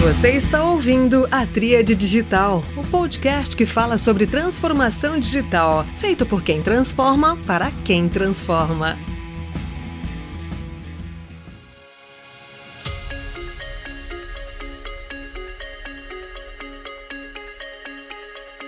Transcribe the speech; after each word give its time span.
Você 0.00 0.30
está 0.30 0.64
ouvindo 0.64 1.28
a 1.30 1.46
Tríade 1.46 1.94
Digital, 1.94 2.64
o 2.74 2.82
podcast 2.82 3.54
que 3.54 3.66
fala 3.66 3.98
sobre 3.98 4.26
transformação 4.26 5.18
digital, 5.18 5.84
feito 5.98 6.24
por 6.24 6.42
quem 6.42 6.62
transforma 6.62 7.36
para 7.46 7.70
quem 7.84 8.08
transforma. 8.08 8.98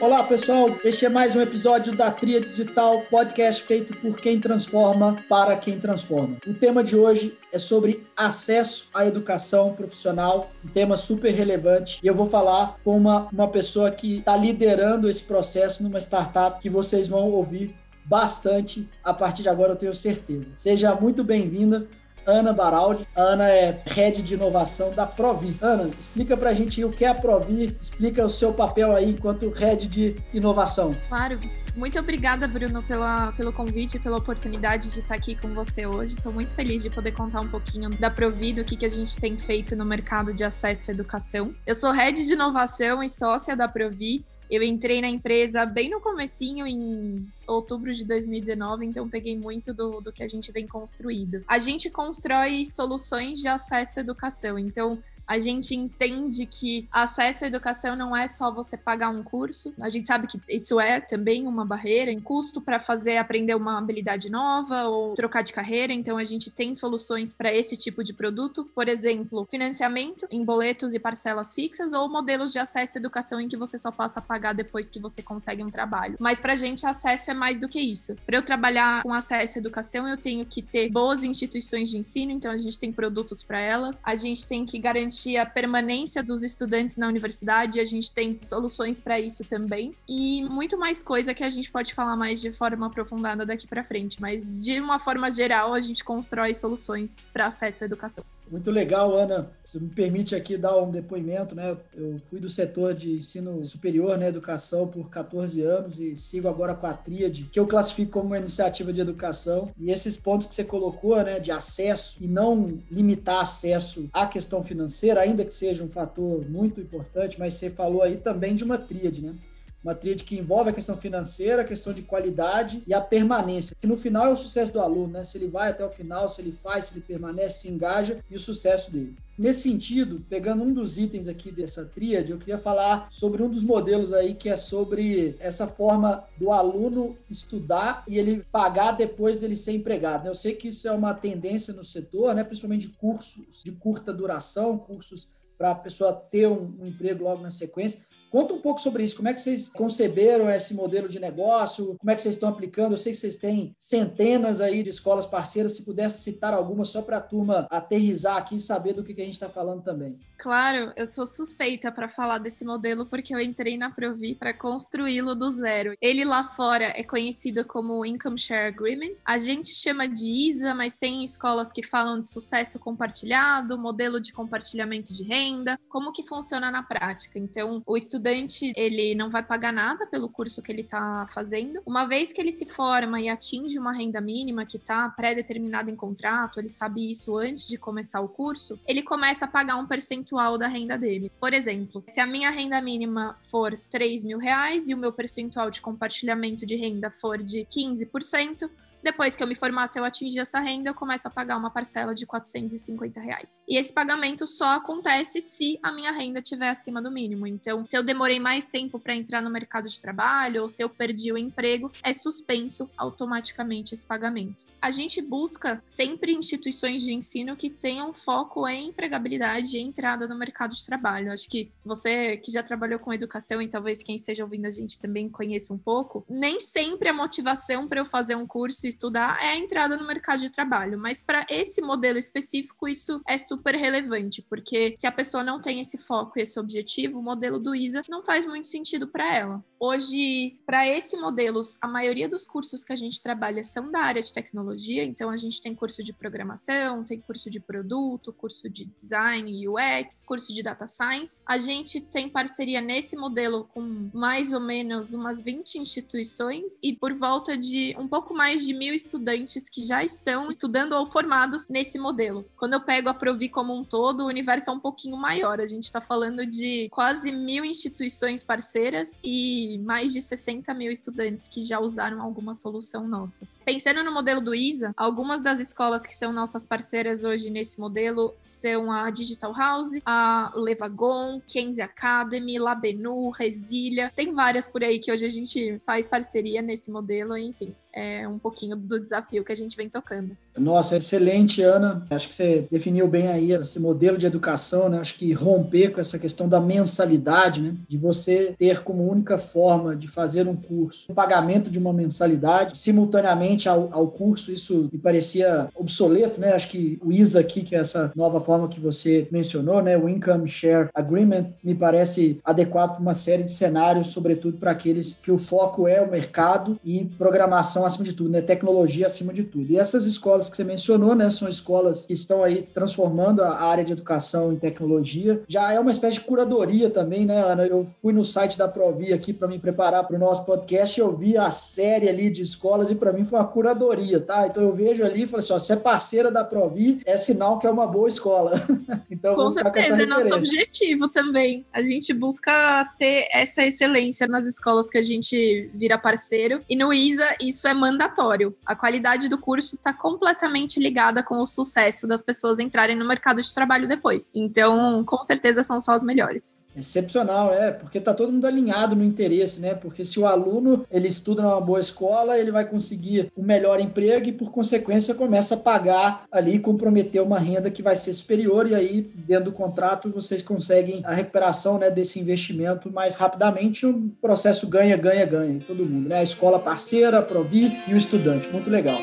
Olá, 0.03 0.25
pessoal. 0.25 0.69
Este 0.83 1.07
é 1.07 1.09
mais 1.09 1.37
um 1.37 1.41
episódio 1.41 1.95
da 1.95 2.11
Tria 2.11 2.41
Digital, 2.41 3.03
podcast 3.03 3.63
feito 3.63 3.97
por 3.99 4.17
quem 4.17 4.41
transforma 4.41 5.17
para 5.29 5.57
quem 5.57 5.79
transforma. 5.79 6.39
O 6.45 6.53
tema 6.53 6.83
de 6.83 6.97
hoje 6.97 7.39
é 7.53 7.59
sobre 7.59 8.05
acesso 8.17 8.89
à 8.93 9.07
educação 9.07 9.73
profissional, 9.75 10.51
um 10.65 10.69
tema 10.71 10.97
super 10.97 11.33
relevante. 11.33 12.01
E 12.03 12.07
eu 12.09 12.17
vou 12.17 12.27
falar 12.27 12.81
com 12.83 12.97
uma, 12.97 13.29
uma 13.33 13.47
pessoa 13.47 13.93
que 13.93 14.19
está 14.19 14.37
liderando 14.37 15.09
esse 15.09 15.23
processo 15.23 15.85
numa 15.85 16.01
startup 16.01 16.61
que 16.61 16.69
vocês 16.69 17.07
vão 17.07 17.31
ouvir 17.31 17.73
bastante 18.05 18.89
a 19.05 19.15
partir 19.15 19.43
de 19.43 19.49
agora, 19.49 19.71
eu 19.71 19.77
tenho 19.77 19.95
certeza. 19.95 20.51
Seja 20.57 20.97
muito 20.97 21.23
bem-vinda. 21.23 21.87
Ana 22.27 22.53
Baraldi. 22.53 23.07
A 23.15 23.23
Ana 23.23 23.49
é 23.49 23.81
head 23.87 24.23
de 24.23 24.35
inovação 24.35 24.91
da 24.91 25.07
Provi. 25.07 25.57
Ana, 25.61 25.91
explica 25.99 26.37
pra 26.37 26.53
gente 26.53 26.85
o 26.85 26.91
que 26.91 27.05
é 27.05 27.09
a 27.09 27.15
Provi, 27.15 27.77
explica 27.81 28.25
o 28.25 28.31
seu 28.31 28.53
papel 28.53 28.95
aí 28.95 29.11
enquanto 29.11 29.51
head 29.51 29.87
de 29.87 30.17
inovação. 30.33 30.93
Claro. 31.09 31.39
Muito 31.75 31.99
obrigada, 31.99 32.47
Bruno, 32.47 32.83
pela, 32.83 33.33
pelo 33.33 33.51
convite, 33.51 33.99
pela 33.99 34.19
oportunidade 34.19 34.91
de 34.91 35.01
estar 35.01 35.15
aqui 35.15 35.35
com 35.35 35.55
você 35.55 35.87
hoje. 35.87 36.15
Estou 36.15 36.31
muito 36.31 36.55
feliz 36.55 36.83
de 36.83 36.91
poder 36.91 37.13
contar 37.13 37.41
um 37.41 37.49
pouquinho 37.49 37.89
da 37.89 38.11
Provi, 38.11 38.53
do 38.53 38.63
que, 38.63 38.77
que 38.77 38.85
a 38.85 38.91
gente 38.91 39.19
tem 39.19 39.39
feito 39.39 39.75
no 39.75 39.85
mercado 39.85 40.35
de 40.35 40.45
acesso 40.45 40.91
à 40.91 40.95
educação. 40.95 41.55
Eu 41.67 41.75
sou 41.75 41.91
head 41.91 42.23
de 42.23 42.33
inovação 42.33 43.03
e 43.03 43.09
sócia 43.09 43.57
da 43.57 43.69
Provi. 43.69 44.23
Eu 44.53 44.63
entrei 44.63 45.01
na 45.01 45.09
empresa 45.09 45.65
bem 45.65 45.89
no 45.89 45.99
comecinho, 45.99 46.67
em 46.67 47.27
outubro 47.47 47.91
de 47.91 48.05
2019, 48.05 48.85
então 48.85 49.09
peguei 49.09 49.35
muito 49.35 49.73
do, 49.73 50.03
do 50.03 50.13
que 50.13 50.23
a 50.23 50.29
gente 50.29 50.53
vem 50.53 50.67
construído. 50.67 51.43
A 51.49 51.59
gente 51.59 51.89
constrói 51.89 52.67
soluções 52.67 53.41
de 53.41 53.49
acesso 53.49 53.99
à 53.99 54.03
educação, 54.03 54.59
então 54.59 55.03
a 55.27 55.39
gente 55.39 55.75
entende 55.75 56.47
que 56.47 56.89
acesso 56.91 57.45
à 57.45 57.47
educação 57.47 57.97
não 57.97 58.17
é 58.17 58.29
só 58.29 58.53
você 58.53 58.77
pagar 58.77 59.09
um 59.09 59.23
curso. 59.23 59.73
A 59.81 59.89
gente 59.89 60.07
sabe 60.07 60.27
que 60.27 60.41
isso 60.49 60.81
é 60.81 61.01
também 61.01 61.47
uma 61.47 61.65
barreira 61.65 62.11
em 62.11 62.21
custo 62.21 62.61
para 62.61 62.81
fazer 62.81 63.17
aprender 63.17 63.55
uma 63.55 63.79
habilidade 63.79 64.29
nova 64.31 64.85
ou 64.85 65.15
trocar 65.15 65.43
de 65.43 65.53
carreira. 65.53 65.93
Então 65.93 66.19
a 66.19 66.25
gente 66.25 66.51
tem 66.51 66.75
soluções 66.75 67.35
para 67.35 67.53
esse 67.53 67.77
tipo 67.77 68.03
de 68.05 68.13
produto, 68.13 68.69
por 68.75 68.89
exemplo, 68.89 69.47
financiamento 69.51 70.27
em 70.31 70.45
boletos 70.45 70.93
e 70.93 70.99
parcelas 70.99 71.55
fixas 71.55 71.93
ou 71.93 72.09
modelos 72.09 72.53
de 72.53 72.59
acesso 72.59 72.99
à 72.99 73.01
educação 73.01 73.41
em 73.41 73.49
que 73.49 73.57
você 73.57 73.79
só 73.79 73.91
passa 73.91 74.21
a 74.21 74.23
pagar 74.23 74.53
depois 74.53 74.91
que 74.91 75.01
você 75.01 75.23
consegue 75.23 75.63
um 75.63 75.71
trabalho. 75.71 76.17
Mas 76.19 76.41
para 76.41 76.53
a 76.53 76.57
gente 76.57 76.87
acesso 76.87 77.31
é 77.31 77.35
mais 77.35 77.59
do 77.61 77.69
que 77.69 77.81
isso. 77.81 78.15
Para 78.27 78.37
eu 78.37 78.43
trabalhar 78.43 79.03
com 79.03 79.13
acesso 79.13 79.59
à 79.59 79.61
educação, 79.61 80.07
eu 80.07 80.17
tenho 80.17 80.45
que 80.45 80.63
ter 80.63 80.91
boas 80.91 81.25
instituições 81.25 81.91
de 81.91 81.97
ensino, 81.97 82.33
então 82.33 82.51
a 82.51 82.59
gente 82.59 82.79
tem 82.79 82.93
produtos 82.93 83.43
para 83.43 83.61
elas. 83.61 84.01
A 84.03 84.17
gente 84.17 84.47
tem 84.47 84.65
que 84.67 84.79
garantir 84.79 85.12
garantir 85.13 85.37
a 85.37 85.45
permanência 85.45 86.23
dos 86.23 86.43
estudantes 86.43 86.97
na 86.97 87.07
universidade, 87.07 87.79
a 87.79 87.85
gente 87.85 88.11
tem 88.11 88.39
soluções 88.41 88.99
para 88.99 89.21
isso 89.21 89.45
também. 89.45 89.95
E 90.09 90.43
muito 90.49 90.79
mais 90.79 91.03
coisa 91.03 91.35
que 91.35 91.45
a 91.45 91.51
gente 91.51 91.71
pode 91.71 91.93
falar 91.93 92.17
mais 92.17 92.41
de 92.41 92.51
forma 92.51 92.87
aprofundada 92.87 93.45
daqui 93.45 93.67
para 93.67 93.85
frente, 93.85 94.21
mas 94.21 94.59
de 94.59 94.81
uma 94.81 94.99
forma 94.99 95.31
geral, 95.31 95.75
a 95.75 95.81
gente 95.81 96.03
constrói 96.03 96.55
soluções 96.55 97.17
para 97.33 97.47
acesso 97.47 97.85
à 97.85 97.87
educação. 97.87 98.25
Muito 98.51 98.71
legal, 98.71 99.17
Ana. 99.17 99.51
Você 99.65 99.79
me 99.79 99.89
permite 99.89 100.35
aqui 100.35 100.59
dar 100.59 100.77
um 100.77 100.91
depoimento, 100.91 101.55
né? 101.55 101.75
Eu 101.95 102.21
fui 102.29 102.39
do 102.39 102.51
setor 102.51 102.93
de 102.93 103.13
ensino 103.13 103.65
superior, 103.65 104.19
né, 104.19 104.29
educação 104.29 104.87
por 104.87 105.09
14 105.09 105.63
anos 105.63 105.99
e 105.99 106.15
sigo 106.17 106.49
agora 106.49 106.75
com 106.75 106.87
a 106.87 106.93
Tríade, 106.93 107.49
que 107.51 107.59
eu 107.59 107.67
classifico 107.67 108.13
como 108.13 108.27
uma 108.27 108.39
iniciativa 108.39 108.93
de 108.93 109.01
educação. 109.01 109.71
E 109.79 109.91
esses 109.91 110.19
pontos 110.19 110.47
que 110.47 110.55
você 110.55 110.65
colocou, 110.65 111.17
né, 111.23 111.41
de 111.41 111.51
acesso 111.51 112.19
e 112.21 112.29
não 112.29 112.79
limitar 112.91 113.41
acesso 113.41 114.11
à 114.13 114.27
questão 114.27 114.63
financeira, 114.63 114.93
ainda 115.11 115.45
que 115.45 115.53
seja 115.53 115.83
um 115.83 115.89
fator 115.89 116.49
muito 116.49 116.81
importante, 116.81 117.39
mas 117.39 117.55
você 117.55 117.71
falou 117.71 118.03
aí 118.03 118.17
também 118.17 118.55
de 118.55 118.65
uma 118.65 118.79
tríade, 118.79 119.21
né? 119.21 119.35
Uma 119.83 119.95
tríade 119.95 120.25
que 120.25 120.39
envolve 120.39 120.71
a 120.71 120.73
questão 120.73 120.97
financeira, 120.97 121.63
a 121.63 121.65
questão 121.65 121.93
de 121.93 122.03
qualidade 122.03 122.83
e 122.87 122.95
a 122.95 123.01
permanência, 123.01 123.77
que 123.81 123.87
no 123.87 123.97
final 123.97 124.27
é 124.27 124.31
o 124.31 124.37
sucesso 124.37 124.73
do 124.73 124.81
aluno, 124.81 125.15
né? 125.15 125.25
Se 125.25 125.37
ele 125.37 125.49
vai 125.49 125.71
até 125.71 125.85
o 125.85 125.91
final, 125.91 126.29
se 126.29 126.41
ele 126.41 126.53
faz, 126.53 126.87
se 126.87 126.95
ele 126.95 127.01
permanece, 127.01 127.61
se 127.61 127.69
engaja 127.69 128.19
e 128.31 128.37
o 128.37 128.41
sucesso 128.41 128.91
dele. 128.91 129.17
Nesse 129.37 129.63
sentido, 129.63 130.23
pegando 130.29 130.63
um 130.63 130.73
dos 130.73 130.99
itens 130.99 131.27
aqui 131.27 131.51
dessa 131.51 131.85
tríade, 131.85 132.31
eu 132.31 132.39
queria 132.39 132.59
falar 132.59 133.09
sobre 133.11 133.43
um 133.43 133.49
dos 133.49 133.65
modelos 133.65 134.13
aí 134.13 134.35
que 134.35 134.49
é 134.49 134.57
sobre 134.57 135.35
essa 135.41 135.67
forma 135.67 136.25
do 136.37 136.53
aluno 136.53 137.17
estudar 137.31 138.05
e 138.07 138.19
ele 138.19 138.45
pagar 138.53 138.93
depois 138.93 139.39
dele 139.39 139.57
ser 139.57 139.73
empregado. 139.73 140.29
Eu 140.29 140.35
sei 140.35 140.55
que 140.55 140.69
isso 140.69 140.87
é 140.87 140.93
uma 140.93 141.15
tendência 141.15 141.73
no 141.73 141.85
setor, 141.85 142.35
né? 142.35 142.45
principalmente 142.45 142.89
de 142.89 142.95
cursos 142.95 143.63
de 143.65 143.73
curta 143.73 144.13
duração, 144.13 144.79
cursos 144.79 145.29
para 145.57 145.71
a 145.71 145.75
pessoa 145.75 146.13
ter 146.13 146.47
um, 146.47 146.77
um 146.81 146.87
emprego 146.87 147.25
logo 147.25 147.43
na 147.43 147.51
sequência. 147.51 148.01
Conta 148.33 148.55
um 148.55 148.61
pouco 148.63 148.81
sobre 148.81 149.05
isso. 149.05 149.17
Como 149.17 149.29
é 149.29 149.35
que 149.35 149.43
vocês 149.43 149.69
conceberam 149.69 150.51
esse 150.51 150.73
modelo 150.73 151.07
de 151.07 151.21
negócio? 151.21 151.99
Como 151.99 152.11
é 152.11 152.15
que 152.15 152.23
vocês 152.23 152.35
estão 152.35 152.49
aplicando? 152.49 152.95
Eu 152.95 152.97
sei 152.97 153.13
que 153.13 153.19
vocês 153.19 153.37
têm 153.37 153.77
centenas 153.79 154.59
aí 154.63 154.83
de 154.83 154.89
escolas 154.89 155.27
parceiras. 155.27 155.77
Se 155.77 155.85
pudesse 155.85 156.23
citar 156.23 156.55
alguma 156.55 156.87
só 156.87 157.03
para 157.03 157.19
a 157.19 157.21
turma 157.21 157.67
aterrizar 157.71 158.39
aqui 158.39 158.57
e 158.57 158.61
saber 158.61 158.95
do 158.95 159.05
que, 159.05 159.13
que 159.13 159.21
a 159.21 159.25
gente 159.27 159.35
está 159.35 159.51
falando 159.51 159.83
também. 159.83 160.19
Claro, 160.39 160.95
eu 160.97 161.07
sou 161.07 161.27
suspeita 161.27 161.93
para 161.93 162.09
falar 162.09 162.39
desse 162.39 162.65
modelo 162.65 163.05
porque 163.05 163.35
eu 163.35 163.39
entrei 163.39 163.77
na 163.77 163.91
Provi 163.91 164.35
para 164.35 164.55
construí-lo 164.55 165.35
do 165.35 165.53
zero. 165.53 165.93
Ele 166.01 166.25
lá 166.25 166.45
fora 166.45 166.91
é 166.97 167.03
conhecido 167.03 167.67
como 167.67 168.07
Income 168.07 168.39
Share 168.39 168.69
Agreement. 168.69 169.17
A 169.27 169.39
gente 169.39 169.75
chama 169.75 170.09
de 170.09 170.27
ISA, 170.27 170.75
mas 170.75 170.97
tem 170.97 171.23
escolas 171.23 171.71
que 171.71 171.83
falam 171.83 172.19
de 172.19 172.31
sucesso 172.31 172.79
compartilhado, 172.79 173.77
modelo 173.77 174.19
de 174.19 174.33
compartilhamento 174.33 175.13
de 175.13 175.23
renda, 175.23 175.79
como 175.87 176.15
que 176.15 176.27
funciona 176.27 176.71
na 176.71 176.83
prática. 176.83 177.39
Então, 177.39 177.83
o 177.87 177.95
estudante 177.95 178.22
estudante 178.23 178.73
ele 178.77 179.15
não 179.15 179.29
vai 179.29 179.43
pagar 179.43 179.73
nada 179.73 180.07
pelo 180.07 180.29
curso 180.29 180.63
que 180.63 180.71
ele 180.71 180.83
está 180.83 181.27
fazendo. 181.29 181.83
Uma 181.85 182.07
vez 182.07 182.33
que 182.33 182.41
ele 182.41 182.53
se 182.53 182.65
forma 182.67 183.21
e 183.21 183.29
atinge 183.29 183.79
uma 183.79 183.93
renda 183.93 184.21
mínima 184.21 184.65
que 184.65 184.77
está 184.77 185.09
pré-determinada 185.09 185.91
em 185.91 185.97
contrato, 185.97 186.61
ele 186.61 186.69
sabe 186.69 187.11
isso 187.11 187.37
antes 187.37 187.67
de 187.67 187.77
começar 187.77 188.21
o 188.21 188.29
curso, 188.29 188.79
ele 188.87 189.03
começa 189.03 189.45
a 189.45 189.49
pagar 189.49 189.77
um 189.77 189.87
percentual 189.87 190.57
da 190.57 190.69
renda 190.69 190.97
dele. 190.97 191.33
Por 191.41 191.53
exemplo, 191.53 192.05
se 192.07 192.21
a 192.21 192.27
minha 192.27 192.51
renda 192.51 192.81
mínima 192.81 193.37
for 193.51 193.79
3 193.91 194.23
mil 194.25 194.39
reais 194.39 194.89
e 194.89 194.95
o 194.95 194.99
meu 194.99 195.13
percentual 195.13 195.71
de 195.71 195.81
compartilhamento 195.81 196.65
de 196.65 196.77
renda 196.77 197.11
for 197.11 197.43
de 197.43 197.67
15%, 197.67 198.71
depois 199.03 199.35
que 199.35 199.43
eu 199.43 199.47
me 199.47 199.55
formar, 199.55 199.89
se 199.89 199.99
eu 199.99 200.05
atingir 200.05 200.39
essa 200.39 200.61
renda, 200.61 200.91
eu 200.91 200.95
começo 200.95 201.27
a 201.27 201.31
pagar 201.31 201.57
uma 201.57 201.71
parcela 201.71 202.15
de 202.15 202.25
450 202.27 203.21
reais. 203.21 203.61
E 203.69 203.77
esse 203.77 203.93
pagamento 203.93 204.47
só 204.47 204.77
acontece 204.77 205.43
se 205.43 205.79
a 205.83 205.93
minha 205.93 206.13
renda 206.13 206.41
estiver 206.41 206.71
acima 206.71 207.03
do 207.03 207.11
mínimo. 207.11 207.47
Então, 207.47 207.85
se 207.89 207.97
eu 207.97 208.03
demorei 208.03 208.39
mais 208.39 208.67
tempo 208.67 208.99
para 208.99 209.15
entrar 209.15 209.43
no 209.43 209.51
mercado 209.51 209.89
de 209.89 210.01
trabalho 210.01 210.63
ou 210.63 210.69
se 210.69 210.83
eu 210.83 210.89
perdi 210.89 211.33
o 211.33 211.39
emprego, 211.39 211.91
é 212.03 212.13
suspenso 212.13 212.89
automaticamente 212.97 213.95
esse 213.95 214.05
pagamento. 214.05 214.65
A 214.81 214.91
gente 214.91 215.21
busca 215.21 215.83
sempre 215.87 216.33
instituições 216.33 217.03
de 217.03 217.13
ensino 217.13 217.57
que 217.57 217.71
tenham 217.71 218.13
foco 218.13 218.67
em 218.69 218.89
empregabilidade 218.89 219.77
e 219.77 219.81
entrada 219.81 220.27
no 220.27 220.37
mercado 220.37 220.75
de 220.75 220.85
trabalho. 220.85 221.33
Acho 221.33 221.49
que 221.49 221.71
você 221.85 222.37
que 222.37 222.51
já 222.51 222.63
trabalhou 222.63 222.99
com 222.99 223.13
educação 223.13 223.63
e 223.63 223.69
talvez 223.69 224.03
quem 224.03 224.17
esteja 224.17 224.43
ouvindo 224.43 224.67
a 224.67 224.71
gente 224.71 224.99
também 224.99 225.29
conheça 225.29 225.73
um 225.73 225.79
pouco, 225.79 226.25
nem 226.29 226.61
sempre 226.61 227.09
a 227.09 227.13
motivação 227.13 227.89
para 227.89 228.01
eu 228.01 228.05
fazer 228.05 228.35
um 228.35 228.47
curso 228.47 228.87
estudar 228.93 229.39
é 229.43 229.49
a 229.49 229.57
entrada 229.57 229.97
no 229.97 230.07
mercado 230.07 230.41
de 230.41 230.51
trabalho. 230.51 230.99
Mas 230.99 231.21
para 231.21 231.47
esse 231.51 231.81
modelo 231.81 232.19
específico, 232.19 232.89
isso 232.89 233.21
é 233.27 233.37
super 233.39 233.75
relevante, 233.75 234.43
porque 234.49 234.95
se 234.99 235.07
a 235.07 235.13
pessoa 235.13 235.43
não 235.43 235.61
tem 235.61 235.81
esse 235.81 235.99
foco 235.99 236.39
e 236.39 236.43
esse 236.43 236.59
objetivo, 236.59 237.19
o 237.19 237.23
modelo 237.23 237.59
do 237.59 237.75
ISA 237.75 238.03
não 238.09 238.23
faz 238.23 238.47
muito 238.47 238.69
sentido 238.69 239.09
para 239.09 239.37
ela. 239.37 239.65
Hoje, 239.85 240.61
para 240.65 240.87
esse 240.87 241.17
modelo, 241.17 241.61
a 241.81 241.89
maioria 241.89 242.29
dos 242.29 242.47
cursos 242.47 242.85
que 242.85 242.93
a 242.93 242.97
gente 242.97 243.21
trabalha 243.21 243.65
são 243.65 243.91
da 243.91 243.99
área 243.99 244.23
de 244.23 244.33
tecnologia, 244.33 245.03
então 245.03 245.29
a 245.29 245.37
gente 245.37 245.61
tem 245.61 245.75
curso 245.75 246.05
de 246.05 246.13
programação, 246.13 247.03
tem 247.03 247.19
curso 247.19 247.51
de 247.51 247.59
produto, 247.59 248.33
curso 248.33 248.71
de 248.71 248.85
design 248.85 249.67
UX, 249.67 250.23
curso 250.25 250.55
de 250.55 250.63
data 250.63 250.87
science. 250.87 251.41
A 251.45 251.59
gente 251.59 252.01
tem 252.01 252.29
parceria 252.29 252.81
nesse 252.81 253.17
modelo 253.17 253.65
com 253.75 254.09
mais 254.15 254.53
ou 254.53 254.61
menos 254.61 255.15
umas 255.15 255.41
20 255.41 255.81
instituições 255.81 256.79
e 256.81 256.93
por 256.93 257.13
volta 257.15 257.59
de 257.59 257.93
um 257.99 258.07
pouco 258.07 258.33
mais 258.33 258.65
de 258.65 258.73
mil 258.73 258.95
estudantes 258.95 259.69
que 259.69 259.85
já 259.85 260.05
estão 260.05 260.49
estudando 260.49 260.93
ou 260.93 261.07
formados 261.07 261.67
nesse 261.67 261.99
modelo. 261.99 262.49
Quando 262.57 262.75
eu 262.75 262.81
pego 262.81 263.09
a 263.09 263.15
Provi 263.15 263.49
como 263.49 263.77
um 263.77 263.83
todo, 263.83 264.23
o 264.23 264.29
universo 264.29 264.71
é 264.71 264.73
um 264.73 264.79
pouquinho 264.79 265.17
maior. 265.17 265.61
A 265.61 265.67
gente 265.67 265.87
está 265.87 266.01
falando 266.01 266.47
de 266.47 266.89
quase 266.91 267.33
mil 267.33 267.65
instituições 267.65 268.45
parceiras 268.45 269.19
e 269.25 269.72
mais 269.79 270.13
de 270.13 270.21
60 270.21 270.73
mil 270.75 270.91
estudantes 270.91 271.49
que 271.49 271.65
já 271.65 271.81
usaram 271.81 272.21
alguma 272.21 272.55
solução 272.55 273.07
nossa. 273.07 273.47
Pensando 273.65 274.03
no 274.03 274.13
modelo 274.13 274.41
do 274.41 274.55
ISA, 274.55 274.93
algumas 274.97 275.41
das 275.41 275.59
escolas 275.59 276.05
que 276.05 276.15
são 276.15 276.33
nossas 276.33 276.67
parceiras 276.67 277.25
hoje 277.25 277.51
nesse 277.51 277.79
modelo 277.79 278.35
são 278.45 278.91
a 278.91 279.11
Digital 279.11 279.55
House, 279.55 279.93
a 280.05 280.53
Levagon, 280.55 281.41
Kenzie 281.47 281.83
Academy, 281.83 282.59
Labenu, 282.59 283.31
Resília. 283.31 284.13
Tem 284.15 284.35
várias 284.35 284.67
por 284.67 284.83
aí 284.83 284.99
que 284.99 285.13
hoje 285.13 285.25
a 285.25 285.31
gente 285.31 285.81
faz 285.87 286.09
parceria 286.09 286.61
nesse 286.61 286.91
modelo, 286.91 287.37
enfim, 287.37 287.75
é 287.95 288.27
um 288.27 288.39
pouquinho 288.39 288.77
do 288.77 288.99
desafio 288.99 289.45
que 289.45 289.53
a 289.53 289.57
gente 289.57 289.77
vem 289.77 289.89
tocando. 289.89 290.37
Nossa, 290.57 290.97
excelente, 290.97 291.63
Ana. 291.63 292.05
Acho 292.11 292.29
que 292.29 292.35
você 292.35 292.67
definiu 292.71 293.07
bem 293.09 293.29
aí 293.29 293.53
esse 293.53 293.81
modelo 293.81 294.19
de 294.19 294.27
educação, 294.27 294.89
né? 294.89 294.99
Acho 294.99 295.15
que 295.15 295.33
romper 295.33 295.93
com 295.93 296.01
essa 296.01 296.19
questão 296.19 296.49
da 296.49 296.61
mensalidade, 296.61 297.61
né? 297.61 297.75
De 297.89 297.97
você 297.97 298.55
ter 298.59 298.83
como 298.83 299.11
única 299.11 299.39
forma 299.39 299.97
de 299.97 300.09
fazer 300.09 300.47
um 300.47 300.57
curso 300.57 301.13
o 301.13 301.15
pagamento 301.15 301.71
de 301.71 301.79
uma 301.79 301.93
mensalidade 301.93 302.77
simultaneamente 302.77 303.52
ao, 303.69 303.89
ao 303.93 304.09
curso, 304.09 304.53
isso 304.53 304.89
me 304.93 304.99
parecia 304.99 305.69
obsoleto, 305.75 306.41
né? 306.41 306.53
Acho 306.53 306.69
que 306.69 306.99
o 307.05 307.13
ISA 307.13 307.41
aqui, 307.41 307.63
que 307.63 307.75
é 307.75 307.79
essa 307.79 308.13
nova 308.17 308.41
forma 308.41 308.69
que 308.69 308.81
você 308.81 309.27
mencionou, 309.31 309.83
né? 309.83 309.97
O 309.97 310.09
Income 310.09 310.49
Share 310.49 310.89
Agreement, 310.95 311.47
me 311.63 311.75
parece 311.75 312.41
adequado 312.45 312.93
para 312.93 313.01
uma 313.01 313.15
série 313.15 313.43
de 313.43 313.53
cenários, 313.53 314.09
sobretudo 314.09 314.59
para 314.59 314.71
aqueles 314.71 315.19
que 315.23 315.31
o 315.31 315.39
foco 315.39 315.87
é 315.87 316.01
o 316.01 316.11
mercado 316.11 316.79
e 316.85 317.05
programação 317.19 317.85
acima 317.85 318.05
de 318.05 318.13
tudo, 318.13 318.31
né? 318.31 318.41
Tecnologia 318.41 319.07
acima 319.07 319.33
de 319.33 319.45
tudo. 319.45 319.71
E 319.71 319.79
essas 319.79 320.07
escolas 320.07 320.49
que 320.49 320.57
você 320.57 320.65
mencionou, 320.65 321.15
né? 321.15 321.29
São 321.31 321.49
escolas 321.49 322.07
que 322.07 322.13
estão 322.13 322.43
aí 322.43 322.63
transformando 322.75 323.43
a 323.43 323.63
área 323.63 323.85
de 323.85 323.93
educação 323.93 324.53
em 324.53 324.57
tecnologia. 324.57 325.43
Já 325.49 325.73
é 325.73 325.79
uma 325.79 325.91
espécie 325.91 326.19
de 326.19 326.25
curadoria 326.25 326.91
também, 326.91 327.27
né, 327.27 327.43
Ana? 327.43 327.67
Eu 327.67 327.87
fui 328.01 328.13
no 328.13 328.25
site 328.25 328.57
da 328.57 328.69
Provi 328.69 329.13
aqui 329.13 329.33
para 329.33 329.49
me 329.49 329.59
preparar 329.59 330.05
para 330.05 330.17
o 330.17 330.19
nosso 330.19 330.45
podcast 330.45 330.99
e 330.99 331.03
eu 331.03 331.17
vi 331.17 331.37
a 331.37 331.51
série 331.51 332.09
ali 332.09 332.31
de 332.31 332.43
escolas 332.43 332.91
e 332.91 332.95
para 332.95 333.13
mim 333.13 333.25
foi 333.25 333.39
uma 333.39 333.42
curadoria, 333.45 334.21
tá? 334.21 334.47
Então 334.47 334.63
eu 334.63 334.75
vejo 334.75 335.05
ali 335.05 335.23
e 335.23 335.27
falo 335.27 335.41
assim, 335.41 335.53
ó, 335.53 335.59
se 335.59 335.73
é 335.73 335.77
parceira 335.77 336.31
da 336.31 336.45
Provi, 336.45 337.01
é 337.05 337.17
sinal 337.17 337.59
que 337.59 337.67
é 337.67 337.71
uma 337.71 337.87
boa 337.87 338.09
escola. 338.09 338.53
então, 339.11 339.35
com 339.35 339.51
certeza, 339.51 339.97
com 339.97 340.03
é 340.03 340.07
nosso 340.07 340.35
objetivo 340.35 341.09
também. 341.09 341.65
A 341.73 341.83
gente 341.83 342.13
busca 342.13 342.85
ter 342.99 343.29
essa 343.33 343.63
excelência 343.63 344.27
nas 344.27 344.47
escolas 344.47 344.89
que 344.89 344.99
a 344.99 345.03
gente 345.03 345.71
vira 345.75 345.99
parceiro 345.99 346.61
e 346.69 346.77
no 346.77 346.93
ISA 346.93 347.37
isso 347.41 347.67
é 347.67 347.75
mandatório. 347.75 348.57
A 348.65 348.75
qualidade 348.75 349.29
do 349.29 349.39
curso 349.39 349.77
está 349.77 349.93
completamente 349.93 350.81
ligada 350.81 351.23
com 351.23 351.43
o 351.43 351.47
sucesso 351.47 352.07
das 352.07 352.23
pessoas 352.23 352.59
entrarem 352.59 352.97
no 352.97 353.07
mercado 353.07 353.43
de 353.43 353.55
trabalho 353.55 353.89
depois. 353.89 354.31
Então, 354.35 355.05
com 355.05 355.23
certeza 355.23 355.63
são 355.63 355.81
só 355.81 355.93
as 355.93 356.03
melhores. 356.03 356.57
Excepcional, 356.77 357.53
é, 357.53 357.71
porque 357.71 358.01
tá 358.01 358.15
todo 358.15 358.33
mundo 358.33 358.47
alinhado 358.47 358.97
no 358.97 359.05
interesse, 359.05 359.61
né? 359.61 359.75
Porque 359.75 360.05
se 360.05 360.19
o 360.19 360.27
aluno 360.27 360.87
ele 360.91 361.07
estuda 361.07 361.43
numa 361.43 361.61
boa 361.61 361.81
escola, 361.81 362.39
ele 362.39 362.51
vai 362.51 362.65
conseguir 362.65 363.31
o 363.37 363.43
um 363.43 363.45
melhor 363.45 363.79
emprego 363.81 364.29
e, 364.29 364.33
por 364.33 364.51
consequência, 364.51 365.15
começa 365.15 365.55
a 365.55 365.59
pagar 365.59 366.25
ali, 366.33 366.59
comprometer 366.59 367.23
uma 367.23 367.39
renda 367.39 367.71
que 367.71 367.83
vai 367.83 367.95
ser 367.95 368.15
superior, 368.15 368.67
e 368.67 368.75
aí, 368.75 369.03
dentro 369.15 369.47
do 369.47 369.53
contrato, 369.53 370.11
vocês 370.11 370.41
conseguem 370.41 371.03
a 371.05 371.13
recuperação 371.13 371.79
né, 371.79 371.91
desse 371.91 372.19
investimento 372.19 372.91
mais 372.91 373.15
rapidamente. 373.15 373.85
O 373.85 374.11
processo 374.21 374.67
ganha, 374.67 374.97
ganha, 374.97 375.27
ganha, 375.27 375.61
todo 375.67 375.85
mundo, 375.85 376.09
né? 376.09 376.21
A 376.21 376.23
escola 376.23 376.59
parceira, 376.59 377.19
a 377.19 377.23
Provi 377.23 377.79
e 377.87 377.95
o 377.95 377.97
estudante. 377.97 378.49
Muito 378.49 378.71
legal. 378.71 378.99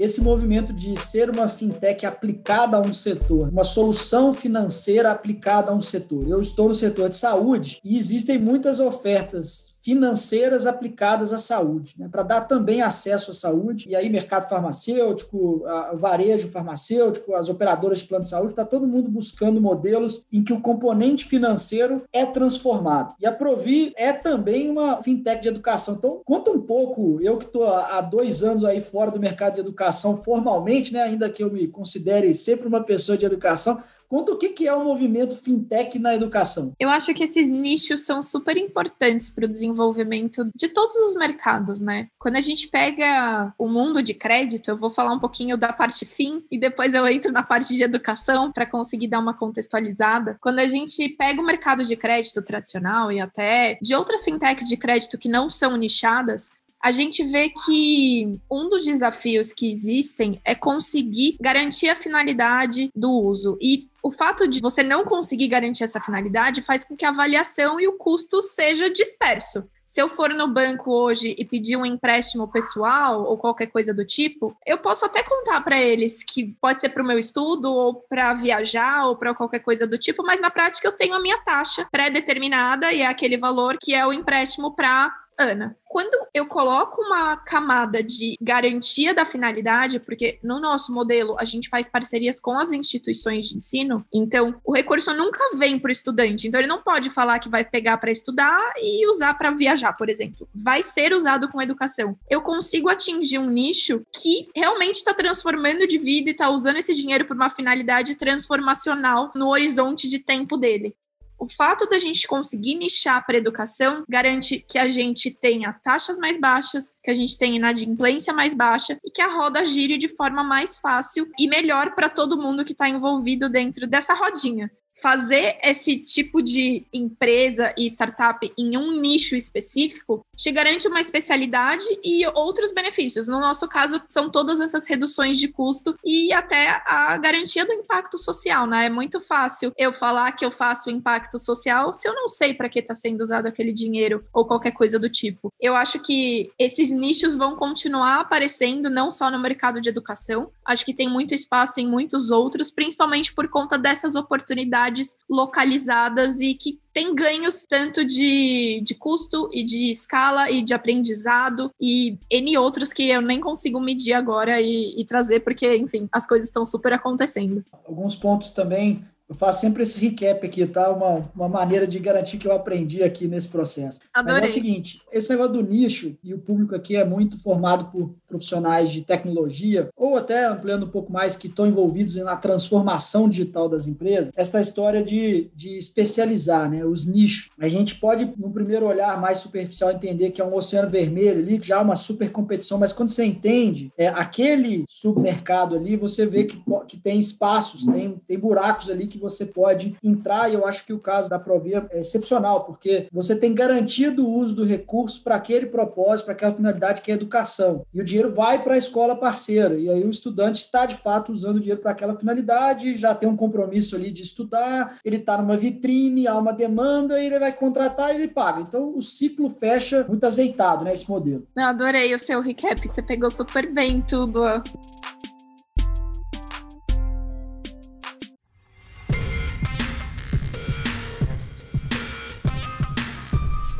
Esse 0.00 0.22
movimento 0.22 0.72
de 0.72 0.98
ser 0.98 1.28
uma 1.28 1.46
fintech 1.46 2.06
aplicada 2.06 2.78
a 2.78 2.80
um 2.80 2.90
setor, 2.90 3.50
uma 3.50 3.64
solução 3.64 4.32
financeira 4.32 5.10
aplicada 5.10 5.70
a 5.70 5.74
um 5.74 5.80
setor. 5.82 6.26
Eu 6.26 6.38
estou 6.38 6.68
no 6.68 6.74
setor 6.74 7.10
de 7.10 7.16
saúde 7.16 7.78
e 7.84 7.98
existem 7.98 8.38
muitas 8.38 8.80
ofertas 8.80 9.78
financeiras 9.82 10.66
aplicadas 10.66 11.32
à 11.32 11.38
saúde, 11.38 11.94
né, 11.98 12.08
para 12.10 12.22
dar 12.22 12.42
também 12.42 12.82
acesso 12.82 13.30
à 13.30 13.34
saúde. 13.34 13.88
E 13.88 13.96
aí, 13.96 14.10
mercado 14.10 14.48
farmacêutico, 14.48 15.64
o 15.92 15.96
varejo 15.96 16.48
farmacêutico, 16.48 17.34
as 17.34 17.48
operadoras 17.48 18.00
de 18.00 18.04
plano 18.04 18.24
de 18.24 18.30
saúde, 18.30 18.50
está 18.50 18.64
todo 18.64 18.86
mundo 18.86 19.10
buscando 19.10 19.60
modelos 19.60 20.26
em 20.32 20.42
que 20.42 20.52
o 20.52 20.60
componente 20.60 21.24
financeiro 21.24 22.02
é 22.12 22.26
transformado. 22.26 23.14
E 23.20 23.26
a 23.26 23.32
Provi 23.32 23.92
é 23.96 24.12
também 24.12 24.70
uma 24.70 25.02
fintech 25.02 25.42
de 25.42 25.48
educação. 25.48 25.94
Então, 25.94 26.20
conta 26.24 26.50
um 26.50 26.60
pouco, 26.60 27.18
eu 27.22 27.38
que 27.38 27.44
estou 27.44 27.64
há 27.64 28.00
dois 28.00 28.42
anos 28.42 28.64
aí 28.64 28.80
fora 28.80 29.10
do 29.10 29.18
mercado 29.18 29.54
de 29.54 29.60
educação 29.60 30.16
formalmente, 30.16 30.92
né, 30.92 31.02
ainda 31.02 31.30
que 31.30 31.42
eu 31.42 31.50
me 31.50 31.66
considere 31.66 32.34
sempre 32.34 32.68
uma 32.68 32.82
pessoa 32.82 33.16
de 33.16 33.24
educação, 33.24 33.82
Conta 34.10 34.32
o 34.32 34.36
que 34.36 34.66
é 34.66 34.74
o 34.74 34.84
movimento 34.84 35.36
fintech 35.36 35.96
na 36.00 36.16
educação. 36.16 36.72
Eu 36.80 36.88
acho 36.88 37.14
que 37.14 37.22
esses 37.22 37.48
nichos 37.48 38.00
são 38.00 38.20
super 38.24 38.56
importantes 38.56 39.30
para 39.30 39.44
o 39.44 39.48
desenvolvimento 39.48 40.50
de 40.52 40.66
todos 40.66 40.96
os 40.96 41.14
mercados, 41.14 41.80
né? 41.80 42.08
Quando 42.18 42.34
a 42.34 42.40
gente 42.40 42.66
pega 42.66 43.54
o 43.56 43.68
mundo 43.68 44.02
de 44.02 44.12
crédito, 44.12 44.68
eu 44.68 44.76
vou 44.76 44.90
falar 44.90 45.12
um 45.12 45.20
pouquinho 45.20 45.56
da 45.56 45.72
parte 45.72 46.04
fim 46.04 46.42
e 46.50 46.58
depois 46.58 46.92
eu 46.92 47.06
entro 47.06 47.30
na 47.30 47.44
parte 47.44 47.72
de 47.72 47.84
educação 47.84 48.50
para 48.50 48.66
conseguir 48.66 49.06
dar 49.06 49.20
uma 49.20 49.32
contextualizada. 49.32 50.36
Quando 50.40 50.58
a 50.58 50.66
gente 50.66 51.08
pega 51.10 51.40
o 51.40 51.46
mercado 51.46 51.84
de 51.84 51.94
crédito 51.94 52.42
tradicional 52.42 53.12
e 53.12 53.20
até 53.20 53.78
de 53.80 53.94
outras 53.94 54.24
fintechs 54.24 54.68
de 54.68 54.76
crédito 54.76 55.18
que 55.18 55.28
não 55.28 55.48
são 55.48 55.76
nichadas, 55.76 56.50
a 56.82 56.92
gente 56.92 57.22
vê 57.22 57.50
que 57.50 58.40
um 58.50 58.68
dos 58.70 58.86
desafios 58.86 59.52
que 59.52 59.70
existem 59.70 60.40
é 60.44 60.54
conseguir 60.54 61.36
garantir 61.38 61.90
a 61.90 61.94
finalidade 61.94 62.90
do 62.96 63.10
uso. 63.10 63.58
E 63.60 63.89
o 64.02 64.10
fato 64.10 64.46
de 64.46 64.60
você 64.60 64.82
não 64.82 65.04
conseguir 65.04 65.48
garantir 65.48 65.84
essa 65.84 66.00
finalidade 66.00 66.62
faz 66.62 66.84
com 66.84 66.96
que 66.96 67.04
a 67.04 67.10
avaliação 67.10 67.80
e 67.80 67.86
o 67.86 67.92
custo 67.92 68.42
seja 68.42 68.90
disperso. 68.90 69.64
Se 69.84 70.00
eu 70.00 70.08
for 70.08 70.30
no 70.30 70.46
banco 70.46 70.92
hoje 70.92 71.34
e 71.36 71.44
pedir 71.44 71.76
um 71.76 71.84
empréstimo 71.84 72.46
pessoal 72.46 73.24
ou 73.24 73.36
qualquer 73.36 73.66
coisa 73.66 73.92
do 73.92 74.06
tipo, 74.06 74.56
eu 74.64 74.78
posso 74.78 75.04
até 75.04 75.20
contar 75.20 75.60
para 75.62 75.80
eles 75.80 76.22
que 76.22 76.54
pode 76.60 76.80
ser 76.80 76.90
para 76.90 77.02
o 77.02 77.06
meu 77.06 77.18
estudo 77.18 77.72
ou 77.72 77.94
para 78.08 78.32
viajar 78.34 79.06
ou 79.06 79.16
para 79.16 79.34
qualquer 79.34 79.58
coisa 79.58 79.88
do 79.88 79.98
tipo, 79.98 80.22
mas 80.22 80.40
na 80.40 80.48
prática 80.48 80.86
eu 80.86 80.92
tenho 80.92 81.14
a 81.14 81.20
minha 81.20 81.38
taxa 81.38 81.88
pré-determinada 81.90 82.92
e 82.92 83.02
é 83.02 83.06
aquele 83.06 83.36
valor 83.36 83.78
que 83.80 83.92
é 83.92 84.06
o 84.06 84.12
empréstimo 84.12 84.76
para 84.76 85.12
Ana, 85.40 85.76
quando 85.84 86.28
eu 86.34 86.46
coloco 86.46 87.02
uma 87.02 87.36
camada 87.36 88.02
de 88.02 88.36
garantia 88.40 89.14
da 89.14 89.24
finalidade, 89.24 89.98
porque 89.98 90.38
no 90.42 90.60
nosso 90.60 90.92
modelo 90.92 91.34
a 91.38 91.44
gente 91.44 91.68
faz 91.68 91.88
parcerias 91.88 92.38
com 92.38 92.58
as 92.58 92.70
instituições 92.72 93.48
de 93.48 93.56
ensino, 93.56 94.04
então 94.12 94.60
o 94.62 94.72
recurso 94.72 95.12
nunca 95.14 95.42
vem 95.56 95.78
para 95.78 95.88
o 95.88 95.92
estudante. 95.92 96.46
Então 96.46 96.60
ele 96.60 96.68
não 96.68 96.82
pode 96.82 97.08
falar 97.10 97.38
que 97.38 97.48
vai 97.48 97.64
pegar 97.64 97.96
para 97.96 98.10
estudar 98.10 98.72
e 98.76 99.08
usar 99.10 99.34
para 99.34 99.50
viajar, 99.50 99.94
por 99.94 100.10
exemplo. 100.10 100.46
Vai 100.54 100.82
ser 100.82 101.12
usado 101.14 101.48
com 101.48 101.62
educação. 101.62 102.16
Eu 102.28 102.42
consigo 102.42 102.88
atingir 102.88 103.38
um 103.38 103.50
nicho 103.50 104.02
que 104.14 104.48
realmente 104.54 104.96
está 104.96 105.14
transformando 105.14 105.86
de 105.86 105.98
vida 105.98 106.28
e 106.28 106.32
está 106.32 106.50
usando 106.50 106.76
esse 106.76 106.94
dinheiro 106.94 107.24
por 107.24 107.34
uma 107.34 107.50
finalidade 107.50 108.14
transformacional 108.14 109.32
no 109.34 109.48
horizonte 109.48 110.08
de 110.08 110.18
tempo 110.18 110.56
dele 110.56 110.94
o 111.40 111.48
fato 111.48 111.86
da 111.86 111.98
gente 111.98 112.28
conseguir 112.28 112.74
nichar 112.74 113.24
para 113.24 113.38
educação 113.38 114.04
garante 114.06 114.64
que 114.68 114.78
a 114.78 114.90
gente 114.90 115.30
tenha 115.30 115.72
taxas 115.72 116.18
mais 116.18 116.38
baixas, 116.38 116.94
que 117.02 117.10
a 117.10 117.14
gente 117.14 117.38
tenha 117.38 117.56
inadimplência 117.56 118.32
mais 118.32 118.54
baixa 118.54 118.98
e 119.02 119.10
que 119.10 119.22
a 119.22 119.32
roda 119.32 119.64
gire 119.64 119.96
de 119.96 120.08
forma 120.08 120.44
mais 120.44 120.78
fácil 120.78 121.26
e 121.38 121.48
melhor 121.48 121.94
para 121.94 122.10
todo 122.10 122.36
mundo 122.36 122.64
que 122.64 122.72
está 122.72 122.88
envolvido 122.88 123.48
dentro 123.48 123.86
dessa 123.86 124.12
rodinha 124.14 124.70
fazer 125.00 125.58
esse 125.62 125.96
tipo 125.96 126.42
de 126.42 126.84
empresa 126.92 127.74
e 127.76 127.86
startup 127.86 128.52
em 128.56 128.76
um 128.76 129.00
nicho 129.00 129.34
específico 129.36 130.24
te 130.36 130.50
garante 130.50 130.88
uma 130.88 131.00
especialidade 131.00 131.84
e 132.02 132.26
outros 132.28 132.72
benefícios. 132.72 133.28
No 133.28 133.40
nosso 133.40 133.68
caso, 133.68 134.00
são 134.08 134.30
todas 134.30 134.60
essas 134.60 134.86
reduções 134.88 135.38
de 135.38 135.48
custo 135.48 135.96
e 136.04 136.32
até 136.32 136.82
a 136.86 137.16
garantia 137.18 137.64
do 137.64 137.72
impacto 137.72 138.18
social, 138.18 138.66
né? 138.66 138.86
É 138.86 138.90
muito 138.90 139.20
fácil 139.20 139.72
eu 139.76 139.92
falar 139.92 140.32
que 140.32 140.44
eu 140.44 140.50
faço 140.50 140.90
impacto 140.90 141.38
social 141.38 141.92
se 141.92 142.08
eu 142.08 142.14
não 142.14 142.28
sei 142.28 142.54
para 142.54 142.68
que 142.68 142.78
está 142.78 142.94
sendo 142.94 143.22
usado 143.22 143.46
aquele 143.46 143.72
dinheiro 143.72 144.24
ou 144.32 144.46
qualquer 144.46 144.72
coisa 144.72 144.98
do 144.98 145.10
tipo. 145.10 145.52
Eu 145.60 145.76
acho 145.76 145.98
que 146.00 146.50
esses 146.58 146.90
nichos 146.90 147.36
vão 147.36 147.54
continuar 147.54 148.20
aparecendo 148.20 148.88
não 148.88 149.10
só 149.10 149.30
no 149.30 149.38
mercado 149.38 149.80
de 149.80 149.88
educação, 149.88 150.50
acho 150.64 150.84
que 150.84 150.94
tem 150.94 151.08
muito 151.08 151.34
espaço 151.34 151.80
em 151.80 151.86
muitos 151.86 152.30
outros, 152.30 152.70
principalmente 152.70 153.34
por 153.34 153.48
conta 153.48 153.76
dessas 153.76 154.14
oportunidades 154.14 154.89
localizadas 155.28 156.40
e 156.40 156.54
que 156.54 156.78
tem 156.92 157.14
ganhos 157.14 157.64
tanto 157.66 158.04
de, 158.04 158.80
de 158.82 158.94
custo 158.94 159.48
e 159.52 159.62
de 159.62 159.90
escala 159.90 160.50
e 160.50 160.62
de 160.62 160.74
aprendizado 160.74 161.72
e 161.80 162.18
N 162.30 162.58
outros 162.58 162.92
que 162.92 163.08
eu 163.08 163.20
nem 163.20 163.40
consigo 163.40 163.80
medir 163.80 164.12
agora 164.12 164.60
e, 164.60 164.94
e 165.00 165.04
trazer, 165.04 165.40
porque, 165.40 165.76
enfim, 165.76 166.08
as 166.10 166.26
coisas 166.26 166.48
estão 166.48 166.64
super 166.66 166.92
acontecendo. 166.92 167.64
Alguns 167.86 168.16
pontos 168.16 168.52
também 168.52 169.04
Eu 169.30 169.36
faço 169.36 169.60
sempre 169.60 169.84
esse 169.84 169.96
recap 169.96 170.44
aqui, 170.44 170.66
tá? 170.66 170.90
Uma, 170.90 171.30
uma 171.32 171.48
maneira 171.48 171.86
de 171.86 172.00
garantir 172.00 172.36
que 172.36 172.48
eu 172.48 172.52
aprendi 172.52 173.00
aqui 173.04 173.28
nesse 173.28 173.46
processo. 173.46 174.00
Adorei. 174.12 174.40
Mas 174.40 174.48
é 174.48 174.50
o 174.50 174.54
seguinte, 174.54 175.00
esse 175.12 175.30
negócio 175.30 175.52
do 175.52 175.62
nicho, 175.62 176.16
e 176.24 176.34
o 176.34 176.38
público 176.38 176.74
aqui 176.74 176.96
é 176.96 177.04
muito 177.04 177.40
formado 177.40 177.92
por 177.92 178.12
profissionais 178.26 178.90
de 178.90 179.02
tecnologia, 179.02 179.88
ou 179.96 180.16
até 180.16 180.46
ampliando 180.46 180.86
um 180.86 180.90
pouco 180.90 181.12
mais, 181.12 181.36
que 181.36 181.46
estão 181.46 181.64
envolvidos 181.64 182.16
na 182.16 182.34
transformação 182.34 183.28
digital 183.28 183.68
das 183.68 183.86
empresas, 183.86 184.32
essa 184.34 184.60
história 184.60 185.00
de, 185.00 185.48
de 185.54 185.78
especializar, 185.78 186.68
né? 186.68 186.84
Os 186.84 187.06
nichos. 187.06 187.50
A 187.60 187.68
gente 187.68 188.00
pode, 188.00 188.32
no 188.36 188.50
primeiro 188.50 188.88
olhar 188.88 189.20
mais 189.20 189.38
superficial, 189.38 189.92
entender 189.92 190.30
que 190.30 190.42
é 190.42 190.44
um 190.44 190.56
oceano 190.56 190.90
vermelho 190.90 191.38
ali, 191.38 191.60
que 191.60 191.68
já 191.68 191.76
é 191.76 191.80
uma 191.80 191.94
super 191.94 192.32
competição, 192.32 192.78
mas 192.78 192.92
quando 192.92 193.10
você 193.10 193.24
entende 193.24 193.92
é, 193.96 194.08
aquele 194.08 194.82
submercado 194.88 195.76
ali, 195.76 195.96
você 195.96 196.26
vê 196.26 196.42
que, 196.42 196.60
que 196.88 196.96
tem 196.96 197.20
espaços, 197.20 197.86
tem, 197.86 198.20
tem 198.26 198.36
buracos 198.36 198.90
ali 198.90 199.06
que 199.06 199.19
você 199.20 199.44
pode 199.44 199.96
entrar, 200.02 200.50
e 200.50 200.54
eu 200.54 200.66
acho 200.66 200.84
que 200.84 200.92
o 200.92 200.98
caso 200.98 201.28
da 201.28 201.38
Provia 201.38 201.86
é 201.90 202.00
excepcional, 202.00 202.64
porque 202.64 203.06
você 203.12 203.36
tem 203.36 203.54
garantido 203.54 204.26
o 204.26 204.32
uso 204.32 204.54
do 204.54 204.64
recurso 204.64 205.22
para 205.22 205.36
aquele 205.36 205.66
propósito, 205.66 206.26
para 206.26 206.34
aquela 206.34 206.54
finalidade 206.54 207.02
que 207.02 207.10
é 207.10 207.14
educação. 207.14 207.84
E 207.92 208.00
o 208.00 208.04
dinheiro 208.04 208.32
vai 208.32 208.62
para 208.62 208.74
a 208.74 208.78
escola 208.78 209.14
parceira, 209.14 209.74
e 209.78 209.88
aí 209.88 210.02
o 210.04 210.10
estudante 210.10 210.60
está 210.60 210.86
de 210.86 210.96
fato 210.96 211.32
usando 211.32 211.56
o 211.56 211.60
dinheiro 211.60 211.80
para 211.80 211.92
aquela 211.92 212.16
finalidade, 212.16 212.94
já 212.94 213.14
tem 213.14 213.28
um 213.28 213.36
compromisso 213.36 213.96
ali 213.96 214.10
de 214.10 214.22
estudar, 214.22 214.98
ele 215.04 215.16
está 215.16 215.36
numa 215.36 215.56
vitrine, 215.56 216.26
há 216.26 216.36
uma 216.36 216.52
demanda, 216.52 217.20
e 217.20 217.26
ele 217.26 217.38
vai 217.38 217.52
contratar 217.52 218.12
e 218.12 218.16
ele 218.16 218.28
paga. 218.28 218.60
Então 218.60 218.96
o 218.96 219.02
ciclo 219.02 219.50
fecha 219.50 220.04
muito 220.08 220.24
azeitado, 220.24 220.84
né, 220.84 220.92
esse 220.92 221.08
modelo. 221.08 221.46
Eu 221.56 221.64
adorei 221.64 222.14
o 222.14 222.18
seu 222.18 222.40
recap, 222.40 222.88
você 222.88 223.02
pegou 223.02 223.30
super 223.30 223.70
bem 223.72 224.00
tudo. 224.00 224.44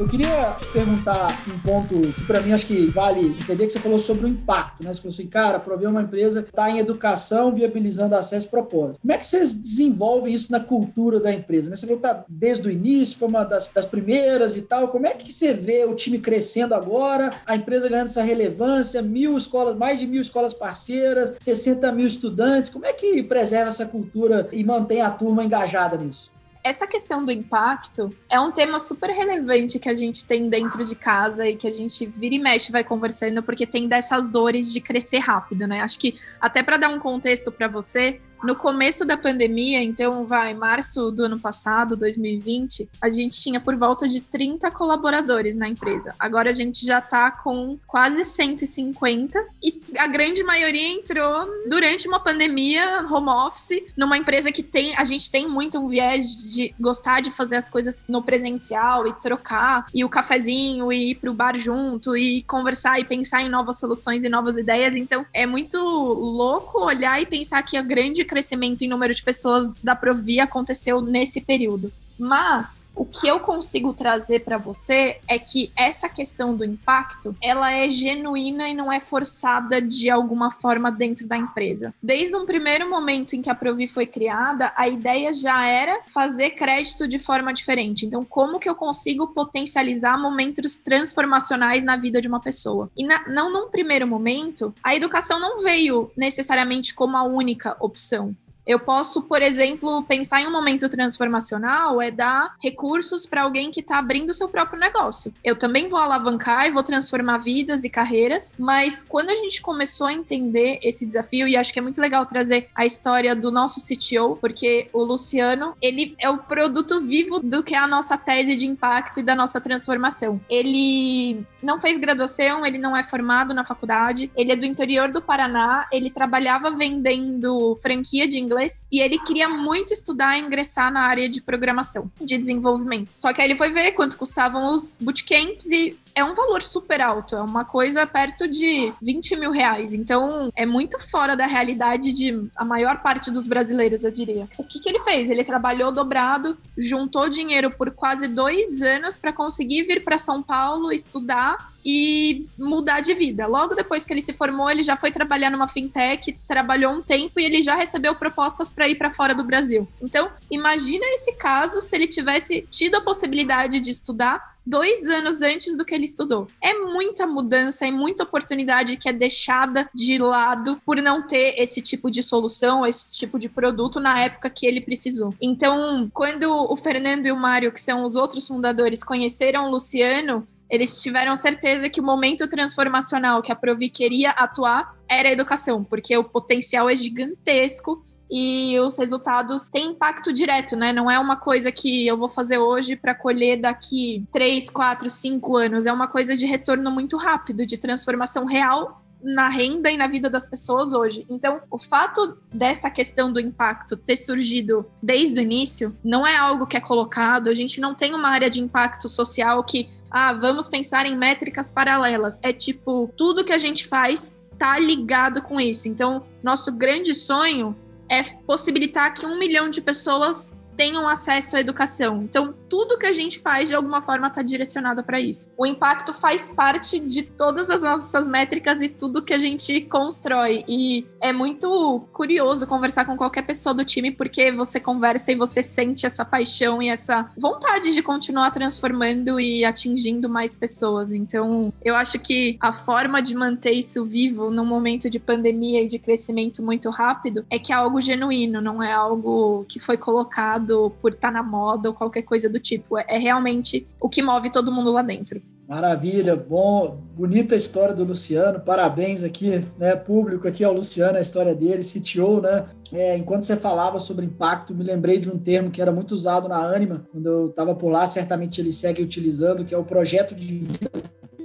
Eu 0.01 0.09
queria 0.09 0.57
perguntar 0.73 1.45
um 1.47 1.59
ponto 1.59 2.11
que 2.15 2.25
para 2.25 2.41
mim 2.41 2.55
acho 2.55 2.67
que 2.67 2.87
vale 2.87 3.21
entender 3.21 3.67
que 3.67 3.73
você 3.73 3.79
falou 3.79 3.99
sobre 3.99 4.25
o 4.25 4.29
impacto, 4.29 4.83
né? 4.83 4.95
Você 4.95 5.01
falou 5.03 5.13
assim, 5.13 5.27
cara, 5.27 5.59
Provê 5.59 5.85
é 5.85 5.89
uma 5.91 6.01
empresa 6.01 6.41
está 6.41 6.71
em 6.71 6.79
educação, 6.79 7.55
viabilizando 7.55 8.17
acesso 8.17 8.47
e 8.47 8.51
propósito. 8.51 8.99
Como 8.99 9.13
é 9.13 9.19
que 9.19 9.27
vocês 9.27 9.53
desenvolvem 9.53 10.33
isso 10.33 10.51
na 10.51 10.59
cultura 10.59 11.21
da 11.21 11.31
empresa? 11.31 11.69
Né? 11.69 11.77
Você 11.77 11.87
falou 11.87 12.01
que 12.01 12.09
tá 12.09 12.25
desde 12.27 12.67
o 12.67 12.71
início, 12.71 13.19
foi 13.19 13.29
uma 13.29 13.45
das, 13.45 13.67
das 13.67 13.85
primeiras 13.85 14.57
e 14.57 14.63
tal. 14.63 14.89
Como 14.89 15.07
é 15.07 15.13
que 15.13 15.31
você 15.31 15.53
vê 15.53 15.85
o 15.85 15.95
time 15.95 16.19
crescendo 16.19 16.75
agora, 16.75 17.35
a 17.45 17.55
empresa 17.55 17.87
ganhando 17.87 18.09
essa 18.09 18.23
relevância, 18.23 19.03
mil 19.03 19.37
escolas, 19.37 19.77
mais 19.77 20.01
de 20.01 20.07
mil 20.07 20.23
escolas 20.23 20.55
parceiras, 20.55 21.35
60 21.39 21.93
mil 21.93 22.07
estudantes? 22.07 22.71
Como 22.71 22.87
é 22.87 22.95
que 22.95 23.23
preserva 23.23 23.69
essa 23.69 23.85
cultura 23.85 24.49
e 24.51 24.65
mantém 24.65 25.03
a 25.03 25.11
turma 25.11 25.45
engajada 25.45 25.99
nisso? 25.99 26.33
Essa 26.63 26.87
questão 26.87 27.25
do 27.25 27.33
impacto 27.33 28.15
é 28.29 28.39
um 28.39 28.51
tema 28.51 28.79
super 28.79 29.11
relevante 29.11 29.79
que 29.79 29.89
a 29.89 29.95
gente 29.95 30.27
tem 30.27 30.49
dentro 30.49 30.85
de 30.85 30.95
casa 30.95 31.49
e 31.49 31.57
que 31.57 31.67
a 31.67 31.73
gente 31.73 32.05
vira 32.07 32.35
e 32.35 32.39
mexe 32.39 32.71
vai 32.71 32.85
conversando 32.85 33.43
porque 33.43 33.67
tem 33.67 33.89
dessas 33.89 34.29
dores 34.29 34.73
de 34.73 34.81
crescer 34.81 35.19
rápido, 35.19 35.67
né? 35.67 35.81
Acho 35.81 35.99
que 35.99 36.19
até 36.41 36.63
para 36.63 36.77
dar 36.77 36.89
um 36.91 36.99
contexto 36.99 37.51
para 37.51 37.67
você, 37.67 38.21
no 38.43 38.55
começo 38.55 39.05
da 39.05 39.17
pandemia, 39.17 39.83
então 39.83 40.27
vai, 40.27 40.55
março 40.55 41.11
do 41.11 41.25
ano 41.25 41.39
passado, 41.39 41.97
2020, 41.97 42.89
a 43.01 43.11
gente 43.11 43.41
tinha 43.41 43.61
por 43.61 43.77
volta 43.77 44.09
de 44.09 44.21
30 44.21 44.71
colaboradores 44.71 45.57
na 45.57 45.69
empresa. 45.69 46.15
Agora 46.19 46.51
a 46.51 46.53
gente 46.53 46.85
já 46.85 47.01
tá 47.01 47.31
com 47.31 47.79
quase 47.87 48.25
150 48.25 49.39
e 49.63 49.81
a 49.99 50.07
grande 50.07 50.43
maioria 50.43 50.89
entrou 50.89 51.47
durante 51.69 52.09
uma 52.09 52.21
pandemia, 52.21 53.07
home 53.11 53.29
office, 53.29 53.83
numa 53.97 54.17
empresa 54.17 54.51
que 54.51 54.63
tem, 54.63 54.97
a 54.97 55.05
gente 55.05 55.31
tem 55.31 55.49
muito 55.49 55.79
um 55.79 55.89
viés 55.89 56.51
de 56.51 56.75
gostar 56.79 57.21
de 57.21 57.31
fazer 57.31 57.57
as 57.57 57.69
coisas 57.69 58.07
no 58.09 58.23
presencial 58.23 59.07
e 59.07 59.13
trocar, 59.15 59.87
e 59.95 60.05
o 60.05 60.09
cafezinho, 60.09 60.93
e 60.93 61.11
ir 61.11 61.15
pro 61.17 61.35
bar 61.35 61.59
junto, 61.59 62.17
e 62.17 62.43
conversar 62.45 62.99
e 62.99 63.05
pensar 63.05 63.43
em 63.43 63.49
novas 63.49 63.79
soluções 63.79 64.25
e 64.25 64.29
novas 64.29 64.57
ideias. 64.57 64.95
Então 64.97 65.27
é 65.33 65.47
muito 65.47 65.79
louco 65.79 66.85
olhar 66.85 67.21
e 67.21 67.27
pensar 67.27 67.63
que 67.63 67.77
a 67.77 67.83
grande 67.83 68.25
crescimento 68.31 68.83
em 68.83 68.89
número 68.89 69.13
de 69.13 69.23
pessoas 69.23 69.69
da 69.83 69.97
Provi 69.97 70.39
aconteceu 70.39 71.03
nesse 71.03 71.41
período. 71.41 71.93
Mas 72.21 72.87
o 72.95 73.07
que 73.07 73.27
eu 73.27 73.41
consigo 73.41 73.95
trazer 73.95 74.41
para 74.41 74.59
você 74.59 75.19
é 75.27 75.39
que 75.39 75.73
essa 75.75 76.07
questão 76.07 76.55
do 76.55 76.63
impacto, 76.63 77.35
ela 77.43 77.73
é 77.73 77.89
genuína 77.89 78.69
e 78.69 78.75
não 78.75 78.93
é 78.93 79.01
forçada 79.01 79.81
de 79.81 80.11
alguma 80.11 80.51
forma 80.51 80.93
dentro 80.93 81.27
da 81.27 81.39
empresa. 81.39 81.95
Desde 82.03 82.37
um 82.37 82.45
primeiro 82.45 82.91
momento 82.91 83.35
em 83.35 83.41
que 83.41 83.49
a 83.49 83.55
Provi 83.55 83.89
foi 83.89 84.05
criada, 84.05 84.71
a 84.77 84.87
ideia 84.87 85.33
já 85.33 85.67
era 85.67 86.01
fazer 86.13 86.51
crédito 86.51 87.09
de 87.09 87.19
forma 87.19 87.55
diferente. 87.55 88.05
Então, 88.05 88.23
como 88.23 88.59
que 88.59 88.69
eu 88.69 88.75
consigo 88.75 89.29
potencializar 89.29 90.21
momentos 90.21 90.79
transformacionais 90.79 91.83
na 91.83 91.97
vida 91.97 92.21
de 92.21 92.29
uma 92.29 92.41
pessoa? 92.41 92.91
E 92.95 93.03
na, 93.03 93.27
não 93.29 93.51
num 93.51 93.71
primeiro 93.71 94.07
momento, 94.07 94.75
a 94.85 94.95
educação 94.95 95.41
não 95.41 95.63
veio 95.63 96.11
necessariamente 96.15 96.93
como 96.93 97.17
a 97.17 97.23
única 97.23 97.75
opção. 97.81 98.37
Eu 98.67 98.79
posso, 98.79 99.23
por 99.23 99.43
exemplo, 99.43 100.03
pensar 100.05 100.41
em 100.41 100.47
um 100.47 100.53
momento 100.53 100.89
transformacional 100.89 102.01
é 102.01 102.11
dar 102.11 102.55
recursos 102.63 103.27
para 103.27 103.43
alguém 103.43 103.71
que 103.71 103.81
está 103.81 103.99
abrindo 103.99 104.31
o 104.31 104.35
seu 104.35 104.49
próprio 104.49 104.79
negócio. 104.79 105.33
Eu 105.43 105.57
também 105.57 105.89
vou 105.89 105.99
alavancar 105.99 106.67
e 106.67 106.71
vou 106.71 106.83
transformar 106.83 107.39
vidas 107.39 107.85
e 107.85 107.91
carreiras, 107.91 108.55
mas 108.59 109.05
quando 109.09 109.31
a 109.31 109.37
gente 109.37 109.61
começou 109.61 110.07
a 110.07 110.13
entender 110.13 110.79
esse 110.83 111.07
desafio, 111.07 111.49
e 111.49 111.57
acho 111.57 111.73
que 111.73 111.79
é 111.79 111.83
muito 111.83 112.01
legal 112.01 112.27
trazer 112.27 112.69
a 112.75 112.85
história 112.85 113.35
do 113.35 113.51
nosso 113.51 113.81
CTO, 113.81 114.37
porque 114.37 114.89
o 114.93 115.03
Luciano, 115.03 115.75
ele 115.81 116.15
é 116.19 116.29
o 116.29 116.39
produto 116.39 117.01
vivo 117.01 117.41
do 117.41 117.63
que 117.63 117.75
é 117.75 117.79
a 117.79 117.87
nossa 117.87 118.17
tese 118.17 118.57
de 118.57 118.67
impacto 118.67 119.21
e 119.21 119.23
da 119.23 119.35
nossa 119.35 119.61
transformação. 119.61 120.41
Ele 120.49 121.45
não 121.63 121.81
fez 121.81 121.99
graduação, 121.99 122.65
ele 122.65 122.79
não 122.79 122.97
é 122.97 123.03
formado 123.03 123.55
na 123.55 123.65
faculdade, 123.65 124.31
ele 124.37 124.53
é 124.53 124.57
do 124.57 124.67
interior 124.67 125.11
do 125.11 125.23
Paraná, 125.23 125.87
ele 125.93 126.11
trabalhava 126.11 126.71
vendendo 126.71 127.77
franquia 127.83 128.27
de 128.27 128.39
inglês 128.51 128.85
e 128.91 129.01
ele 129.01 129.19
queria 129.21 129.49
muito 129.49 129.93
estudar 129.93 130.37
e 130.37 130.41
ingressar 130.41 130.93
na 130.93 131.03
área 131.03 131.29
de 131.29 131.41
programação, 131.41 132.11
de 132.21 132.37
desenvolvimento. 132.37 133.11
Só 133.15 133.33
que 133.33 133.41
aí 133.41 133.47
ele 133.49 133.57
foi 133.57 133.71
ver 133.71 133.93
quanto 133.93 134.17
custavam 134.17 134.75
os 134.75 134.99
bootcamps 135.01 135.71
e 135.71 135.97
é 136.21 136.25
um 136.25 136.35
valor 136.35 136.63
super 136.63 137.01
alto, 137.01 137.35
é 137.35 137.43
uma 137.43 137.65
coisa 137.65 138.07
perto 138.07 138.47
de 138.47 138.93
20 139.03 139.37
mil 139.37 139.51
reais. 139.51 139.93
Então, 139.93 140.51
é 140.55 140.65
muito 140.65 140.99
fora 140.99 141.37
da 141.37 141.47
realidade 141.47 142.13
de 142.13 142.49
a 142.55 142.65
maior 142.65 143.03
parte 143.03 143.31
dos 143.31 143.47
brasileiros, 143.47 144.05
eu 144.05 144.11
diria. 144.11 144.49
O 144.59 144.65
que, 144.65 144.79
que 144.79 144.89
ele 144.89 145.01
fez? 145.01 145.31
Ele 145.31 145.45
trabalhou 145.45 145.91
dobrado, 145.91 146.57
juntou 146.77 147.29
dinheiro 147.29 147.71
por 147.71 147.91
quase 147.91 148.29
dois 148.29 148.83
anos 148.83 149.17
para 149.17 149.33
conseguir 149.33 149.83
vir 149.85 150.05
para 150.05 150.19
São 150.19 150.43
Paulo 150.43 150.93
estudar 150.93 151.71
e 151.85 152.47
mudar 152.59 153.01
de 153.01 153.15
vida. 153.15 153.47
Logo 153.47 153.75
depois 153.75 154.05
que 154.05 154.13
ele 154.13 154.23
se 154.23 154.33
formou, 154.33 154.71
ele 154.71 154.83
já 154.83 154.97
foi 154.97 155.11
trabalhar 155.11 155.51
numa 155.51 155.69
fintech, 155.69 156.37
trabalhou 156.47 156.93
um 156.93 157.03
tempo 157.03 157.41
e 157.41 157.45
ele 157.45 157.63
já 157.63 157.75
recebeu 157.75 158.15
propostas 158.15 158.71
para 158.71 158.89
ir 158.89 158.97
para 158.97 159.11
fora 159.11 159.35
do 159.35 159.45
Brasil. 159.45 159.89
Então, 160.01 160.31
imagina 160.51 161.05
esse 161.15 161.33
caso 161.33 161.81
se 161.81 161.97
ele 161.97 162.07
tivesse 162.07 162.67
tido 162.71 162.97
a 162.97 163.01
possibilidade 163.01 163.81
de 163.81 163.91
estudar 163.91 164.51
dois 164.67 165.07
anos 165.07 165.43
antes 165.43 165.77
do 165.77 165.85
que 165.85 165.95
ele 165.95 166.05
estudou. 166.05 166.47
É 166.63 166.75
muita 166.75 167.27
mudança, 167.27 167.87
é 167.87 167.91
muita 167.91 168.23
oportunidade 168.23 168.97
que 168.97 169.09
é 169.09 169.13
deixada 169.13 169.89
de 169.95 170.19
lado 170.19 170.81
por 170.85 170.97
não 170.97 171.27
ter 171.27 171.55
esse 171.59 171.81
tipo 171.81 172.11
de 172.11 172.23
solução, 172.23 172.87
esse 172.87 173.11
tipo 173.11 173.39
de 173.39 173.49
produto 173.49 174.01
na 174.01 174.21
época 174.21 174.51
que 174.51 174.67
ele 174.67 174.81
precisou. 174.81 175.35
Então, 175.41 176.11
quando 176.13 176.51
o 176.51 176.77
Fernando 176.77 177.27
e 177.27 177.33
o 177.33 177.37
Mário, 177.37 177.73
que 177.73 177.81
são 177.81 178.05
os 178.05 178.17
outros 178.17 178.47
fundadores, 178.47 179.03
conheceram 179.03 179.67
o 179.67 179.71
Luciano, 179.71 180.47
eles 180.71 181.03
tiveram 181.03 181.35
certeza 181.35 181.89
que 181.89 182.01
o 182.01 182.05
momento 182.05 182.49
transformacional 182.49 183.43
que 183.43 183.51
a 183.51 183.57
Provi 183.57 183.89
queria 183.89 184.31
atuar 184.31 184.95
era 185.09 185.29
a 185.29 185.33
educação, 185.33 185.83
porque 185.83 186.17
o 186.17 186.23
potencial 186.23 186.89
é 186.89 186.95
gigantesco 186.95 188.05
e 188.31 188.79
os 188.79 188.97
resultados 188.97 189.69
têm 189.69 189.89
impacto 189.89 190.33
direto, 190.33 190.77
né? 190.77 190.93
Não 190.93 191.11
é 191.11 191.19
uma 191.19 191.37
coisa 191.37 191.73
que 191.73 192.07
eu 192.07 192.17
vou 192.17 192.29
fazer 192.29 192.59
hoje 192.59 192.95
para 192.95 193.15
colher 193.15 193.61
daqui 193.61 194.25
3, 194.33 194.71
4, 194.71 195.11
5 195.11 195.57
anos. 195.57 195.87
É 195.87 195.93
uma 195.93 196.07
coisa 196.07 196.37
de 196.37 196.47
retorno 196.47 196.91
muito 196.93 197.17
rápido, 197.17 197.67
de 197.67 197.77
transformação 197.77 198.45
real 198.45 199.03
na 199.23 199.49
renda 199.49 199.91
e 199.91 199.97
na 199.97 200.07
vida 200.07 200.31
das 200.31 200.47
pessoas 200.47 200.93
hoje. 200.93 201.27
Então, 201.29 201.61
o 201.71 201.79
fato 201.79 202.39
dessa 202.53 202.89
questão 202.89 203.33
do 203.33 203.41
impacto 203.41 203.97
ter 203.97 204.17
surgido 204.17 204.87
desde 205.03 205.39
o 205.39 205.43
início 205.43 205.97
não 206.03 206.27
é 206.27 206.37
algo 206.37 206.67
que 206.67 206.77
é 206.77 206.81
colocado. 206.81 207.49
A 207.49 207.55
gente 207.55 207.81
não 207.81 207.95
tem 207.95 208.15
uma 208.15 208.29
área 208.29 208.49
de 208.49 208.61
impacto 208.61 209.09
social 209.09 209.63
que, 209.65 209.91
ah, 210.11 210.33
vamos 210.33 210.69
pensar 210.69 211.05
em 211.05 211.17
métricas 211.17 211.71
paralelas. 211.71 212.39
É 212.43 212.53
tipo, 212.53 213.13
tudo 213.17 213.45
que 213.45 213.53
a 213.53 213.59
gente 213.59 213.89
faz 213.89 214.33
tá 214.57 214.79
ligado 214.79 215.43
com 215.43 215.61
isso. 215.61 215.89
Então, 215.89 216.25
nosso 216.43 216.71
grande 216.73 217.15
sonho 217.15 217.77
é 218.11 218.23
possibilitar 218.23 219.15
que 219.15 219.25
um 219.25 219.39
milhão 219.39 219.71
de 219.71 219.81
pessoas 219.81 220.53
tenham 220.81 221.07
acesso 221.07 221.57
à 221.57 221.61
educação. 221.61 222.23
Então, 222.23 222.55
tudo 222.67 222.97
que 222.97 223.05
a 223.05 223.13
gente 223.13 223.39
faz, 223.41 223.69
de 223.69 223.75
alguma 223.75 224.01
forma, 224.01 224.29
está 224.29 224.41
direcionado 224.41 225.05
para 225.05 225.21
isso. 225.21 225.47
O 225.55 225.67
impacto 225.67 226.15
faz 226.15 226.49
parte 226.49 226.99
de 226.99 227.23
todas 227.23 227.69
as 227.69 227.83
nossas 227.83 228.27
métricas 228.27 228.81
e 228.81 228.89
tudo 228.89 229.23
que 229.23 229.35
a 229.35 229.39
gente 229.39 229.83
constrói. 229.83 230.65
E 230.67 231.07
é 231.21 231.35
muito 231.35 232.09
curioso 232.15 232.67
conversar 232.67 233.05
com 233.05 233.15
qualquer 233.15 233.43
pessoa 233.43 233.75
do 233.75 233.85
time, 233.85 234.11
porque 234.11 234.51
você 234.53 234.81
conversa 234.81 235.31
e 235.31 235.35
você 235.35 235.63
sente 235.63 236.07
essa 236.07 236.25
paixão 236.25 236.81
e 236.81 236.89
essa 236.89 237.31
vontade 237.37 237.93
de 237.93 238.03
continuar 238.03 238.51
transformando 238.51 239.39
e 239.39 239.67
atingindo 239.67 240.31
mais 240.31 240.55
pessoas. 240.55 241.13
Então, 241.13 241.71
eu 241.85 241.95
acho 241.95 242.19
que 242.19 242.57
a 242.59 242.73
forma 242.73 243.21
de 243.21 243.35
manter 243.35 243.73
isso 243.73 244.03
vivo 244.03 244.51
num 244.51 244.65
momento 244.65 245.11
de 245.11 245.19
pandemia 245.19 245.83
e 245.83 245.87
de 245.87 245.99
crescimento 245.99 246.63
muito 246.63 246.89
rápido 246.89 247.45
é 247.51 247.59
que 247.59 247.71
é 247.71 247.77
algo 247.77 248.01
genuíno, 248.01 248.63
não 248.63 248.83
é 248.83 248.91
algo 248.91 249.67
que 249.69 249.79
foi 249.79 249.99
colocado 249.99 250.70
por 251.01 251.13
estar 251.13 251.29
tá 251.29 251.33
na 251.33 251.43
moda 251.43 251.89
ou 251.89 251.95
qualquer 251.95 252.23
coisa 252.23 252.49
do 252.49 252.61
tipo. 252.61 252.99
É, 252.99 253.05
é 253.09 253.19
realmente 253.19 253.87
o 253.99 254.09
que 254.09 254.23
move 254.23 254.51
todo 254.51 254.71
mundo 254.71 254.93
lá 254.93 255.03
dentro. 255.03 255.43
Maravilha, 255.67 256.35
bom, 256.35 257.01
bonita 257.15 257.55
história 257.55 257.95
do 257.95 258.03
Luciano, 258.03 258.59
parabéns 258.59 259.23
aqui, 259.23 259.65
né, 259.79 259.95
público 259.95 260.49
aqui 260.49 260.65
ao 260.65 260.73
Luciano, 260.73 261.17
a 261.17 261.21
história 261.21 261.55
dele, 261.55 261.85
CTO, 261.85 262.41
né, 262.41 262.67
é, 262.93 263.17
enquanto 263.17 263.45
você 263.45 263.55
falava 263.55 264.01
sobre 264.01 264.27
impacto, 264.27 264.75
me 264.75 264.83
lembrei 264.83 265.19
de 265.19 265.31
um 265.31 265.39
termo 265.39 265.71
que 265.71 265.81
era 265.81 265.93
muito 265.93 266.11
usado 266.11 266.49
na 266.49 266.57
Anima, 266.57 267.07
quando 267.13 267.25
eu 267.25 267.51
estava 267.51 267.73
por 267.73 267.89
lá, 267.89 268.05
certamente 268.05 268.61
ele 268.61 268.73
segue 268.73 269.01
utilizando, 269.01 269.65
que 269.65 269.73
é 269.73 269.79
o 269.79 269.85
projeto 269.85 270.35
de 270.35 270.45
vida 270.45 270.91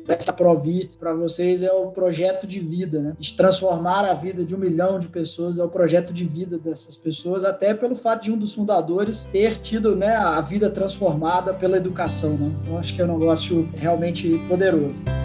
essa 0.07 0.33
Provi 0.33 0.89
para 0.99 1.13
vocês 1.13 1.63
é 1.63 1.71
o 1.71 1.87
projeto 1.87 2.45
de 2.45 2.59
vida, 2.59 2.99
né? 2.99 3.13
De 3.19 3.33
transformar 3.33 4.05
a 4.05 4.13
vida 4.13 4.43
de 4.43 4.55
um 4.55 4.57
milhão 4.57 4.99
de 4.99 5.07
pessoas 5.07 5.57
é 5.57 5.63
o 5.63 5.69
projeto 5.69 6.13
de 6.13 6.23
vida 6.23 6.57
dessas 6.57 6.95
pessoas, 6.95 7.43
até 7.43 7.73
pelo 7.73 7.95
fato 7.95 8.23
de 8.23 8.31
um 8.31 8.37
dos 8.37 8.53
fundadores 8.53 9.27
ter 9.31 9.57
tido 9.61 9.95
né, 9.95 10.15
a 10.15 10.39
vida 10.41 10.69
transformada 10.69 11.53
pela 11.53 11.77
educação, 11.77 12.31
né? 12.31 12.51
Então 12.63 12.77
acho 12.77 12.93
que 12.93 13.01
é 13.01 13.05
um 13.05 13.17
negócio 13.17 13.69
realmente 13.75 14.37
poderoso. 14.47 15.24